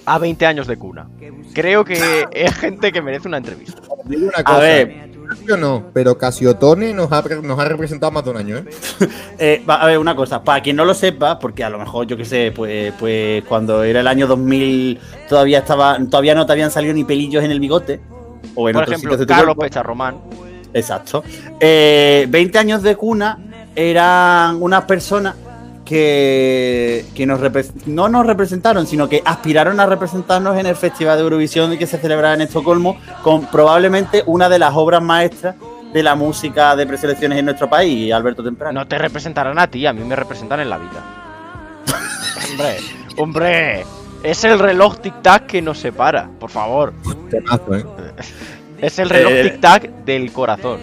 a 0.04 0.18
20 0.18 0.46
años 0.46 0.66
de 0.66 0.76
cuna. 0.76 1.08
Creo 1.54 1.84
que 1.84 2.26
es 2.32 2.54
gente 2.54 2.92
que 2.92 3.00
merece 3.00 3.28
una 3.28 3.36
entrevista. 3.36 3.80
Digo 4.04 4.26
una 4.28 4.38
A 4.38 4.44
cosa. 4.44 4.58
ver. 4.58 5.12
Casio 5.28 5.56
no, 5.56 5.84
pero 5.94 6.18
Casiotone 6.18 6.92
nos 6.92 7.10
ha, 7.10 7.22
nos 7.42 7.58
ha 7.58 7.64
representado 7.64 8.12
más 8.12 8.22
de 8.24 8.30
un 8.30 8.36
año, 8.36 8.56
¿eh? 8.58 8.64
Eh, 9.38 9.62
va, 9.68 9.76
a 9.76 9.86
ver, 9.86 9.98
una 9.98 10.14
cosa, 10.14 10.44
para 10.44 10.62
quien 10.62 10.76
no 10.76 10.84
lo 10.84 10.92
sepa, 10.92 11.38
porque 11.38 11.64
a 11.64 11.70
lo 11.70 11.78
mejor, 11.78 12.06
yo 12.06 12.16
qué 12.18 12.24
sé, 12.24 12.52
pues, 12.54 12.92
pues 12.98 13.42
cuando 13.44 13.82
era 13.82 14.00
el 14.00 14.08
año 14.08 14.26
2000 14.26 15.00
todavía 15.28 15.60
estaba, 15.60 15.98
todavía 16.10 16.34
no 16.34 16.44
te 16.44 16.52
habían 16.52 16.70
salido 16.70 16.92
ni 16.92 17.04
pelillos 17.04 17.42
en 17.44 17.50
el 17.50 17.60
bigote. 17.60 18.00
O 18.54 18.68
en 18.68 18.74
Por 18.74 18.82
otros 18.82 18.98
ejemplo, 18.98 19.26
Carlos 19.26 19.54
cuerpo. 19.54 19.62
Pecharromán. 19.62 20.16
Exacto. 20.74 21.22
Eh, 21.60 22.26
20 22.28 22.58
años 22.58 22.82
de 22.82 22.96
cuna 22.96 23.38
eran 23.74 24.62
unas 24.62 24.84
personas 24.84 25.34
que, 25.84 27.04
que 27.14 27.26
nos 27.26 27.40
no 27.86 28.08
nos 28.08 28.26
representaron, 28.26 28.86
sino 28.86 29.08
que 29.08 29.22
aspiraron 29.24 29.80
a 29.80 29.86
representarnos 29.86 30.58
en 30.58 30.66
el 30.66 30.76
Festival 30.76 31.16
de 31.16 31.24
Eurovisión 31.24 31.76
que 31.76 31.86
se 31.86 31.98
celebraba 31.98 32.34
en 32.34 32.42
Estocolmo 32.42 32.96
con 33.22 33.46
probablemente 33.46 34.22
una 34.26 34.48
de 34.48 34.58
las 34.58 34.74
obras 34.74 35.02
maestras 35.02 35.56
de 35.92 36.02
la 36.02 36.14
música 36.14 36.74
de 36.74 36.86
preselecciones 36.86 37.38
en 37.38 37.44
nuestro 37.44 37.68
país, 37.68 38.12
Alberto 38.12 38.42
Temprano. 38.42 38.80
No 38.80 38.88
te 38.88 38.96
representarán 38.98 39.58
a 39.58 39.66
ti, 39.66 39.86
a 39.86 39.92
mí 39.92 40.02
me 40.02 40.16
representan 40.16 40.60
en 40.60 40.70
la 40.70 40.78
vida. 40.78 41.04
hombre, 42.50 42.76
hombre, 43.18 43.84
es 44.22 44.44
el 44.44 44.58
reloj 44.58 44.98
tic-tac 45.00 45.46
que 45.46 45.62
nos 45.62 45.78
separa, 45.78 46.28
por 46.38 46.50
favor. 46.50 46.92
Temazo, 47.30 47.74
¿eh? 47.76 47.84
Es 48.80 48.98
el 48.98 49.08
reloj 49.10 49.32
Eh, 49.32 49.44
tic-tac 49.60 50.04
del 50.04 50.32
corazón. 50.32 50.80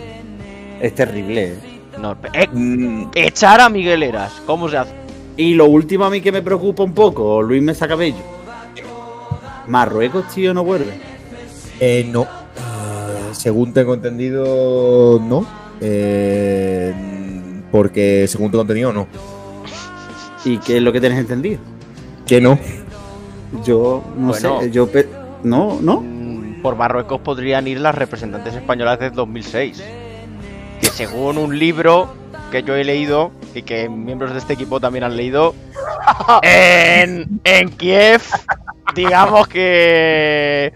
Es 0.82 0.96
terrible. 0.96 1.54
¿eh? 1.54 1.60
No, 2.00 2.16
eh, 2.34 2.48
Mm, 2.52 3.08
echar 3.16 3.60
a 3.60 3.70
Miguel 3.70 4.04
Eras, 4.04 4.42
¿cómo 4.46 4.70
se 4.70 4.78
hace? 4.78 4.94
Y 5.36 5.54
lo 5.54 5.66
último 5.66 6.06
a 6.06 6.10
mí 6.10 6.22
que 6.22 6.32
me 6.32 6.42
preocupa 6.42 6.84
un 6.84 6.94
poco, 6.94 7.42
Luis 7.42 7.62
Mesa 7.62 7.88
Cabello. 7.88 8.24
Marruecos, 9.68 10.28
tío, 10.34 10.54
no 10.54 10.64
vuelve. 10.64 10.94
Eh, 11.80 12.08
no. 12.10 12.24
Eh, 12.24 13.30
según 13.34 13.74
tengo 13.74 13.94
entendido, 13.94 15.20
no. 15.22 15.46
Eh, 15.82 16.94
porque 17.72 18.26
según 18.28 18.50
tengo 18.52 18.62
entendido, 18.64 18.92
no. 18.94 19.08
¿Y 20.46 20.58
qué 20.58 20.78
es 20.78 20.84
lo 20.84 20.92
que 20.92 21.00
tienes 21.00 21.20
entendido? 21.20 21.60
Que 22.26 22.42
no. 22.42 22.58
Yo 23.64 24.04
no 24.16 24.28
Bueno. 24.30 24.62
sé, 24.62 24.72
yo 24.72 24.88
pe- 24.92 25.10
no, 25.44 25.80
no. 25.82 26.02
Mm, 26.02 26.62
Por 26.62 26.76
Marruecos 26.76 27.22
podrían 27.22 27.68
ir 27.68 27.80
las 27.80 27.96
representantes 27.96 28.54
españolas 28.56 29.00
desde 29.00 29.16
2006. 29.16 29.84
Que 30.82 30.88
según 30.88 31.38
un 31.38 31.58
libro 31.58 32.14
que 32.52 32.64
yo 32.64 32.76
he 32.76 32.84
leído 32.84 33.32
y 33.56 33.62
que 33.64 33.88
miembros 33.90 34.34
de 34.34 34.40
este 34.40 34.54
equipo 34.54 34.80
también 34.80 35.04
han 35.04 35.16
leído, 35.16 35.56
en, 36.44 37.40
en 37.44 37.70
Kiev, 37.70 38.22
digamos 38.96 39.48
que. 39.48 40.74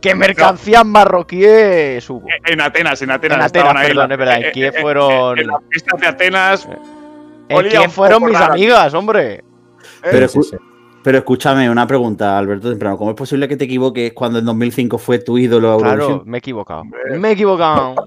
que 0.00 0.14
mercancías 0.14 0.84
marroquíes 0.86 2.08
hubo. 2.10 2.26
En 2.46 2.60
Atenas, 2.60 3.00
en 3.02 3.10
Atenas. 3.10 3.36
En 3.38 3.42
Atenas, 3.44 3.76
ahí 3.76 3.88
perdón, 3.88 4.08
la- 4.08 4.14
es 4.14 4.18
verdad, 4.18 4.36
en 4.38 4.44
eh, 4.46 4.52
Kiev 4.52 4.74
eh, 4.76 4.80
fueron- 4.80 5.38
En 5.38 5.46
las 5.46 5.60
fiestas 5.70 6.00
de 6.00 6.06
Atenas. 6.06 6.68
En 7.48 7.68
Kiev 7.68 7.90
fueron 7.90 8.24
mis 8.24 8.38
raro. 8.38 8.54
amigas, 8.54 8.94
hombre. 8.94 9.44
Pero, 10.02 10.28
Sí, 10.28 10.42
sí. 10.42 10.56
Pero 11.02 11.18
escúchame, 11.18 11.70
una 11.70 11.86
pregunta, 11.86 12.38
Alberto 12.38 12.68
Temprano. 12.68 12.96
¿Cómo 12.96 13.10
es 13.10 13.16
posible 13.16 13.48
que 13.48 13.56
te 13.56 13.64
equivoques 13.64 14.12
cuando 14.12 14.38
en 14.38 14.44
2005 14.44 14.98
fue 14.98 15.18
tu 15.18 15.38
ídolo 15.38 15.72
a 15.72 15.78
Claro, 15.78 16.22
me 16.26 16.38
he 16.38 16.40
equivocado. 16.40 16.84
Me 17.18 17.28
he 17.28 17.32
equivocado. 17.32 17.94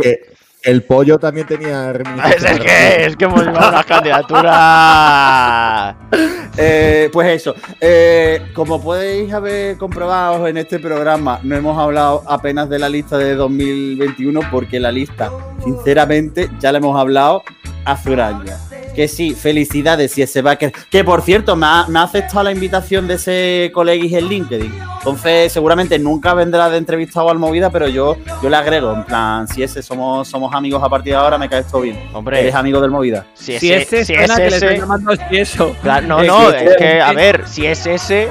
Que 0.00 0.20
el 0.62 0.82
pollo 0.82 1.18
también 1.18 1.46
tenía 1.46 1.90
Es 1.90 1.96
reminiscencias 1.96 2.52
el 2.52 2.58
de 2.58 2.64
que, 2.64 3.06
es 3.06 3.16
que 3.16 3.24
hemos 3.24 3.44
llevado 3.44 3.72
las 3.72 3.86
candidaturas. 3.86 5.96
Eh, 6.58 7.10
pues 7.12 7.28
eso, 7.28 7.54
eh, 7.82 8.40
como 8.54 8.82
podéis 8.82 9.30
haber 9.30 9.76
comprobado 9.76 10.48
en 10.48 10.56
este 10.56 10.78
programa, 10.78 11.38
no 11.42 11.54
hemos 11.54 11.78
hablado 11.78 12.22
apenas 12.26 12.70
de 12.70 12.78
la 12.78 12.88
lista 12.88 13.18
de 13.18 13.34
2021 13.34 14.40
porque 14.50 14.80
la 14.80 14.90
lista, 14.90 15.30
sinceramente, 15.62 16.48
ya 16.58 16.72
la 16.72 16.78
hemos 16.78 16.98
hablado 16.98 17.42
año. 17.86 18.52
Que 18.94 19.08
sí, 19.08 19.34
felicidades 19.34 20.12
si 20.12 20.22
ese 20.22 20.40
backer. 20.40 20.72
Que 20.90 21.04
por 21.04 21.20
cierto, 21.20 21.54
me 21.54 21.66
ha, 21.66 21.84
me 21.86 21.98
ha 21.98 22.02
aceptado 22.04 22.44
la 22.44 22.50
invitación 22.52 23.06
de 23.06 23.14
ese 23.14 23.70
colegis 23.74 24.14
en 24.14 24.26
LinkedIn. 24.26 24.74
Entonces, 24.98 25.52
seguramente 25.52 25.98
nunca 25.98 26.32
vendrá 26.32 26.70
de 26.70 26.78
entrevistado 26.78 27.28
al 27.28 27.38
movida, 27.38 27.68
pero 27.68 27.88
yo, 27.88 28.16
yo 28.42 28.48
le 28.48 28.56
agrego, 28.56 28.94
en 28.94 29.04
plan, 29.04 29.46
si 29.48 29.62
ese 29.62 29.82
somos, 29.82 30.26
somos 30.28 30.54
amigos 30.54 30.82
a 30.82 30.88
partir 30.88 31.12
de 31.12 31.18
ahora, 31.18 31.36
me 31.36 31.46
cae 31.48 31.62
todo 31.64 31.82
bien. 31.82 32.00
Hombre. 32.14 32.40
Eres 32.40 32.54
amigo 32.54 32.80
del 32.80 32.90
movida. 32.90 33.26
Si, 33.34 33.58
Si 33.58 33.70
ese, 33.70 34.00
ese 34.00 34.04
si 34.06 34.14
suena 34.14 34.32
es 34.34 34.40
que 34.40 34.50
le 34.50 34.56
ese- 34.56 34.66
estoy 34.66 34.78
llamando 34.80 35.12
si 35.14 35.36
eso. 35.36 35.76
Claro, 35.82 36.06
no, 36.06 36.20
Es 36.22 36.26
no, 36.26 36.50
que- 36.50 36.64
es 36.64 36.76
que, 36.78 37.00
a 37.02 37.12
ver, 37.12 37.46
si 37.46 37.66
es 37.66 37.86
ese, 37.86 38.30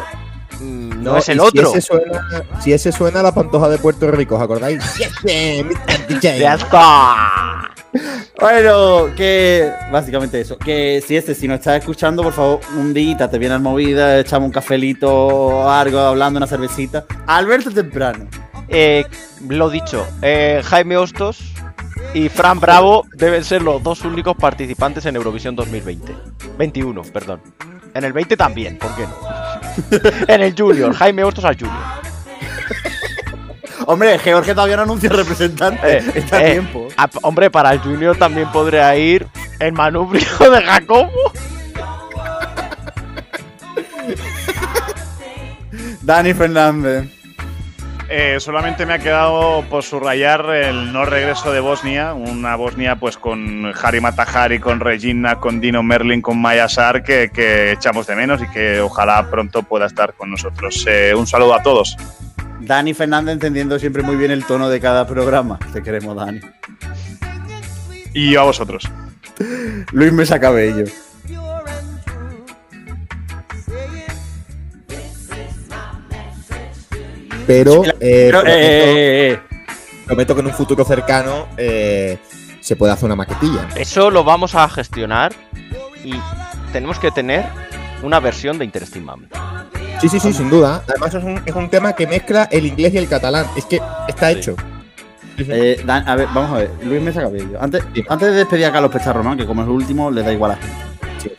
mm, 0.60 1.04
no, 1.04 1.18
es 1.18 1.30
el 1.30 1.40
otro. 1.42 1.72
Si 1.74 1.78
ese, 1.78 1.82
suena, 1.88 2.22
si 2.60 2.74
ese 2.74 2.92
suena 2.92 3.20
a 3.20 3.24
la 3.24 3.34
pantoja 3.36 3.70
de 3.70 3.78
Puerto 3.78 4.10
Rico, 4.10 4.36
¿os 4.36 4.42
acordáis? 4.42 4.82
Ya 6.22 6.56
está. 6.56 7.55
Bueno, 8.40 9.14
que 9.16 9.72
básicamente 9.92 10.42
eso. 10.42 10.58
Que 10.58 11.04
si 11.06 11.16
este, 11.16 11.34
si 11.34 11.48
no 11.48 11.56
estás 11.56 11.80
escuchando, 11.80 12.22
por 12.22 12.34
favor, 12.34 12.60
un 12.78 12.94
día 12.94 13.30
te 13.30 13.38
viene 13.38 13.56
al 13.56 13.62
movida, 13.62 14.20
echamos 14.20 14.48
un 14.48 14.52
cafelito, 14.52 15.70
algo, 15.70 16.00
hablando, 16.00 16.38
una 16.38 16.48
cervecita. 16.48 17.06
Alberto 17.28 17.72
Temprano. 17.72 18.28
Eh, 18.68 19.06
lo 19.48 19.70
dicho, 19.70 20.06
eh, 20.22 20.62
Jaime 20.66 20.98
Hostos 20.98 21.54
y 22.14 22.30
Fran 22.30 22.60
Bravo 22.60 23.06
deben 23.14 23.44
ser 23.44 23.62
los 23.62 23.82
dos 23.82 24.04
únicos 24.04 24.36
participantes 24.36 25.06
en 25.06 25.16
Eurovisión 25.16 25.56
2020. 25.56 26.16
21, 26.58 27.02
perdón. 27.04 27.42
En 27.94 28.04
el 28.04 28.12
20 28.12 28.36
también, 28.36 28.78
¿por 28.78 28.94
qué 28.96 29.04
no? 29.04 30.28
en 30.28 30.42
el 30.42 30.54
Junior, 30.58 30.94
Jaime 30.94 31.24
Hostos 31.24 31.46
al 31.46 31.56
Junior. 31.58 32.05
Hombre, 33.88 34.18
Georgia 34.20 34.54
todavía 34.54 34.78
no 34.78 34.84
anuncia 34.84 35.10
representante. 35.10 35.98
Eh, 35.98 36.04
Está 36.16 36.38
a 36.38 36.48
eh, 36.48 36.52
tiempo. 36.54 36.88
hombre, 37.22 37.50
para 37.50 37.72
el 37.72 37.80
Junior 37.80 38.18
también 38.18 38.52
podría 38.52 38.96
ir 38.96 39.28
el 39.60 39.74
manubrio 39.74 40.26
de 40.40 40.62
Jacobo. 40.62 41.12
Dani 46.02 46.34
Fernández. 46.34 47.16
Eh, 48.08 48.40
solamente 48.40 48.86
me 48.86 48.94
ha 48.94 49.00
quedado 49.00 49.64
por 49.64 49.82
subrayar 49.82 50.48
el 50.52 50.94
no 50.94 51.06
regreso 51.06 51.52
de 51.52 51.60
Bosnia, 51.60 52.14
una 52.14 52.56
Bosnia 52.56 52.98
pues 52.98 53.18
con 53.18 53.74
Harry 53.82 54.00
Matahari, 54.00 54.60
con 54.60 54.80
Regina, 54.80 55.40
con 55.40 55.60
Dino 55.60 55.82
Merlin, 55.82 56.22
con 56.22 56.40
Maya 56.40 56.70
Sar, 56.70 57.04
que, 57.04 57.32
que 57.34 57.72
echamos 57.72 58.06
de 58.06 58.16
menos 58.16 58.44
y 58.44 58.48
que 58.50 58.80
ojalá 58.80 59.28
pronto 59.32 59.64
pueda 59.64 59.88
estar 59.88 60.14
con 60.14 60.30
nosotros. 60.30 60.86
Eh, 60.88 61.16
un 61.18 61.26
saludo 61.26 61.56
a 61.56 61.64
todos. 61.64 61.98
Dani 62.62 62.94
Fernández 62.94 63.34
entendiendo 63.34 63.78
siempre 63.80 64.04
muy 64.04 64.16
bien 64.16 64.32
el 64.32 64.46
tono 64.46 64.70
de 64.70 64.80
cada 64.80 65.06
programa. 65.08 65.60
Te 65.74 65.84
queremos, 65.84 66.16
Dani. 66.16 66.40
Y 68.14 68.36
a 68.36 68.44
vosotros. 68.44 68.90
Luis 69.92 70.14
Mesa 70.14 70.40
Cabello. 70.40 70.86
Pero, 77.48 77.84
eh, 77.86 77.94
Pero 78.00 78.44
eh, 78.48 79.40
prometo, 79.40 80.06
prometo, 80.06 80.36
que 80.36 80.42
en 80.42 80.48
un 80.48 80.54
futuro 80.54 80.84
cercano 80.84 81.48
se 81.58 82.76
puede 82.76 82.94
hacer 82.94 83.06
una 83.06 83.16
maquetilla. 83.16 83.68
Eso 83.76 84.10
lo 84.10 84.24
vamos 84.24 84.56
a 84.56 84.68
gestionar 84.68 85.34
y 86.04 86.14
tenemos 86.74 86.98
que 86.98 87.12
tener 87.12 87.46
una 88.02 88.20
versión 88.20 88.58
de 88.58 88.66
Interesting 88.66 89.06
Sí, 90.02 90.10
sí, 90.10 90.20
sí, 90.20 90.34
sin 90.34 90.50
duda. 90.50 90.84
Además 90.88 91.14
es 91.16 91.24
un, 91.24 91.42
es 91.46 91.56
un 91.56 91.70
tema 91.70 91.94
que 91.94 92.06
mezcla 92.06 92.48
el 92.52 92.66
inglés 92.66 92.94
y 92.94 92.98
el 92.98 93.08
catalán. 93.08 93.46
Es 93.56 93.66
que 93.66 93.80
está 94.08 94.32
hecho. 94.32 94.56
Eh, 95.38 95.82
Dan- 95.86 96.08
a 96.08 96.16
ver, 96.16 96.28
vamos 96.34 96.52
a 96.52 96.58
ver. 96.60 96.72
Luis 96.84 97.02
Mesa 97.02 97.22
Cabello. 97.22 97.58
Antes, 97.62 97.84
antes 98.08 98.28
de 98.30 98.34
despedir 98.36 98.66
a 98.66 98.72
Carlos 98.72 98.92
Pecharromán, 98.92 99.38
que 99.38 99.46
como 99.46 99.62
es 99.62 99.68
el 99.68 99.74
último, 99.74 100.12
le 100.12 100.22
da 100.24 100.32
igual 100.32 100.52
a 100.52 100.56
gente. 100.58 101.36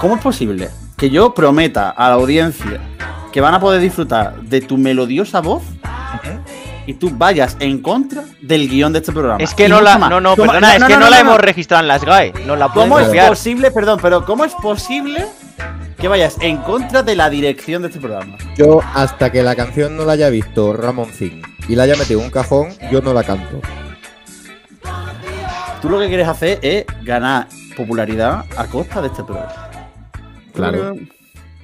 ¿Cómo 0.00 0.14
es 0.16 0.22
posible 0.22 0.68
que 0.96 1.10
yo 1.10 1.34
prometa 1.34 1.90
a 1.90 2.08
la 2.08 2.14
audiencia 2.14 2.80
que 3.32 3.40
van 3.40 3.54
a 3.54 3.60
poder 3.60 3.80
disfrutar 3.80 4.40
de 4.42 4.60
tu 4.60 4.76
melodiosa 4.76 5.40
voz 5.40 5.62
y 6.86 6.94
tú 6.94 7.10
vayas 7.12 7.56
en 7.60 7.82
contra 7.82 8.22
del 8.40 8.68
guion 8.68 8.92
de 8.92 9.00
este 9.00 9.12
programa? 9.12 9.42
Es 9.42 9.54
que 9.54 9.68
no 9.68 9.80
la, 9.80 9.98
no, 9.98 10.20
no, 10.20 10.36
¿Cómo- 10.36 10.52
perdona, 10.52 10.76
es 10.76 10.84
que 10.84 10.94
no, 10.94 11.00
no, 11.00 11.10
la 11.10 11.16
no, 11.16 11.22
hemos 11.22 11.34
no. 11.34 11.38
registrado 11.38 11.82
en 11.82 11.88
las 11.88 12.04
GAE. 12.04 12.32
No 12.46 12.54
la 12.56 12.68
¿Cómo 12.68 12.98
es 13.00 13.06
copiar. 13.06 13.28
posible, 13.28 13.70
perdón, 13.72 13.98
pero 14.00 14.24
cómo 14.24 14.44
es 14.44 14.54
posible 14.54 15.26
que 15.98 16.08
vayas 16.08 16.36
en 16.40 16.58
contra 16.58 17.02
de 17.02 17.16
la 17.16 17.28
dirección 17.28 17.82
de 17.82 17.88
este 17.88 18.00
programa? 18.00 18.36
Yo, 18.56 18.80
hasta 18.94 19.32
que 19.32 19.42
la 19.42 19.56
canción 19.56 19.96
no 19.96 20.04
la 20.04 20.12
haya 20.12 20.30
visto 20.30 20.72
Ramón 20.72 21.10
Zing 21.10 21.42
y 21.68 21.74
la 21.74 21.84
haya 21.84 21.96
metido 21.96 22.20
en 22.20 22.26
un 22.26 22.30
cajón, 22.30 22.68
yo 22.90 23.00
no 23.00 23.12
la 23.12 23.24
canto. 23.24 23.60
Tú 25.82 25.88
lo 25.88 25.98
que 25.98 26.08
quieres 26.08 26.28
hacer 26.28 26.58
es 26.62 26.84
ganar 27.02 27.48
popularidad 27.76 28.44
a 28.56 28.66
costa 28.66 29.00
de 29.00 29.08
este 29.08 29.24
programa. 29.24 29.70
Claro. 30.52 30.94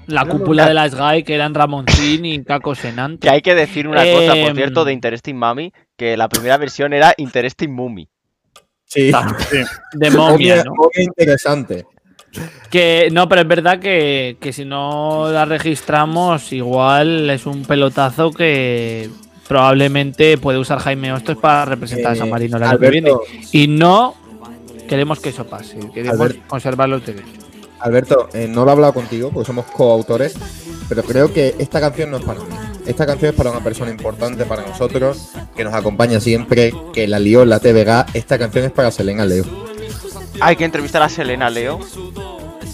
La 0.07 0.27
cúpula 0.27 0.69
de 0.69 0.75
las 0.75 0.95
GAI 0.95 1.23
que 1.23 1.35
eran 1.35 1.55
Ramoncín 1.55 2.25
y 2.27 2.45
Caco 2.45 2.75
Senante. 2.75 3.27
Que 3.27 3.31
hay 3.31 3.41
que 3.41 3.55
decir 3.55 3.89
una 3.89 4.05
cosa, 4.05 4.33
por 4.33 4.51
Em, 4.51 4.55
cierto, 4.55 4.85
de 4.85 4.93
Interesting 4.93 5.35
Mami, 5.35 5.73
que 5.97 6.17
la 6.17 6.29
primera 6.29 6.59
versión 6.59 6.93
era 6.93 7.15
Interesting 7.17 7.71
Mummy. 7.71 8.09
Sí. 8.85 9.11
De 9.93 10.11
momia, 10.11 10.63
¿no? 10.63 10.75
Momia 10.75 11.03
interesante. 11.03 11.87
Que 12.71 13.09
no, 13.13 13.29
pero 13.29 13.43
es 13.43 13.49
verdad 13.49 13.79
que, 13.79 14.37
que 14.41 14.53
si 14.53 14.65
no 14.65 15.31
la 15.31 15.45
registramos, 15.45 16.53
igual 16.53 17.31
es 17.31 17.47
un 17.47 17.65
pelotazo 17.65 18.33
que 18.33 19.11
probablemente 19.47 20.39
puede 20.39 20.59
usar 20.59 20.79
Jaime 20.79 21.13
Hostos 21.13 21.37
para 21.37 21.65
representar 21.65 22.13
a 22.13 22.17
San 22.17 22.31
Marino 22.31 22.59
viene. 22.59 22.73
Alberto. 22.73 23.23
Y 23.53 23.69
no 23.69 24.15
queremos 24.89 25.21
que 25.21 25.31
eso 25.31 25.47
pase, 25.47 25.79
queremos 25.93 26.21
Alberto. 26.21 26.43
conservar 26.47 26.89
los 26.89 27.05
derechos. 27.05 27.31
Alberto, 27.81 28.29
eh, 28.33 28.49
no 28.49 28.65
lo 28.65 28.71
he 28.71 28.73
hablado 28.73 28.95
contigo 28.95 29.31
porque 29.31 29.47
somos 29.47 29.67
coautores, 29.67 30.35
pero 30.89 31.03
creo 31.03 31.33
que 31.33 31.55
esta 31.59 31.81
canción 31.81 32.11
no 32.11 32.17
es 32.17 32.25
para 32.25 32.41
mí. 32.41 32.47
Esta 32.87 33.05
canción 33.07 33.31
es 33.31 33.37
para 33.37 33.51
una 33.51 33.63
persona 33.63 33.91
importante 33.91 34.45
para 34.47 34.67
nosotros, 34.67 35.31
que 35.55 35.65
nos 35.65 35.75
acompaña 35.75 36.21
siempre, 36.21 36.73
que 36.93 37.07
la 37.07 37.19
lió 37.19 37.43
en 37.43 37.51
la 37.51 37.61
TVG. 37.61 38.07
Esta 38.15 38.39
canción 38.39 38.65
es 38.65 38.73
para 38.73 38.91
Selena 38.91 39.27
Leo. 39.27 39.45
Hay 40.45 40.55
que 40.57 40.65
entrevistar 40.67 41.03
a 41.03 41.09
Selena 41.09 41.49
Leo 41.49 41.81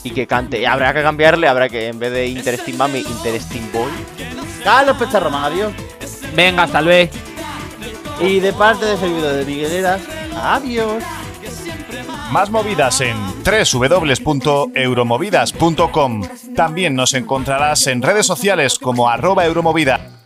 y 0.02 0.11
que 0.11 0.26
cante. 0.26 0.61
Y 0.61 0.64
habrá 0.64 0.92
que 0.92 1.02
cambiarle, 1.02 1.46
habrá 1.46 1.68
que 1.68 1.87
en 1.87 2.00
vez 2.00 2.11
de 2.11 2.26
Interesting 2.26 2.76
Mami, 2.76 2.98
Interesting 2.98 3.70
Boy. 3.72 3.92
Carlos 4.64 4.96
Pecharromán, 4.96 5.44
adiós. 5.44 5.72
Venga, 6.35 6.64
hasta 6.64 6.83
luego. 6.83 7.12
Y 8.20 8.40
de 8.40 8.52
parte 8.52 8.87
de 8.87 8.96
servidor 8.96 9.35
de 9.35 9.44
Migueleras, 9.44 10.02
adiós. 10.35 11.04
Más 12.33 12.50
movidas 12.50 13.00
en 13.02 13.16
www.euromovidas.com. 13.44 16.22
También 16.56 16.96
nos 16.96 17.14
encontrarás 17.14 17.87
en 17.87 18.02
redes 18.02 18.26
sociales 18.26 18.80
como 18.80 19.09
arroba 19.09 19.46
euromovida. 19.46 20.19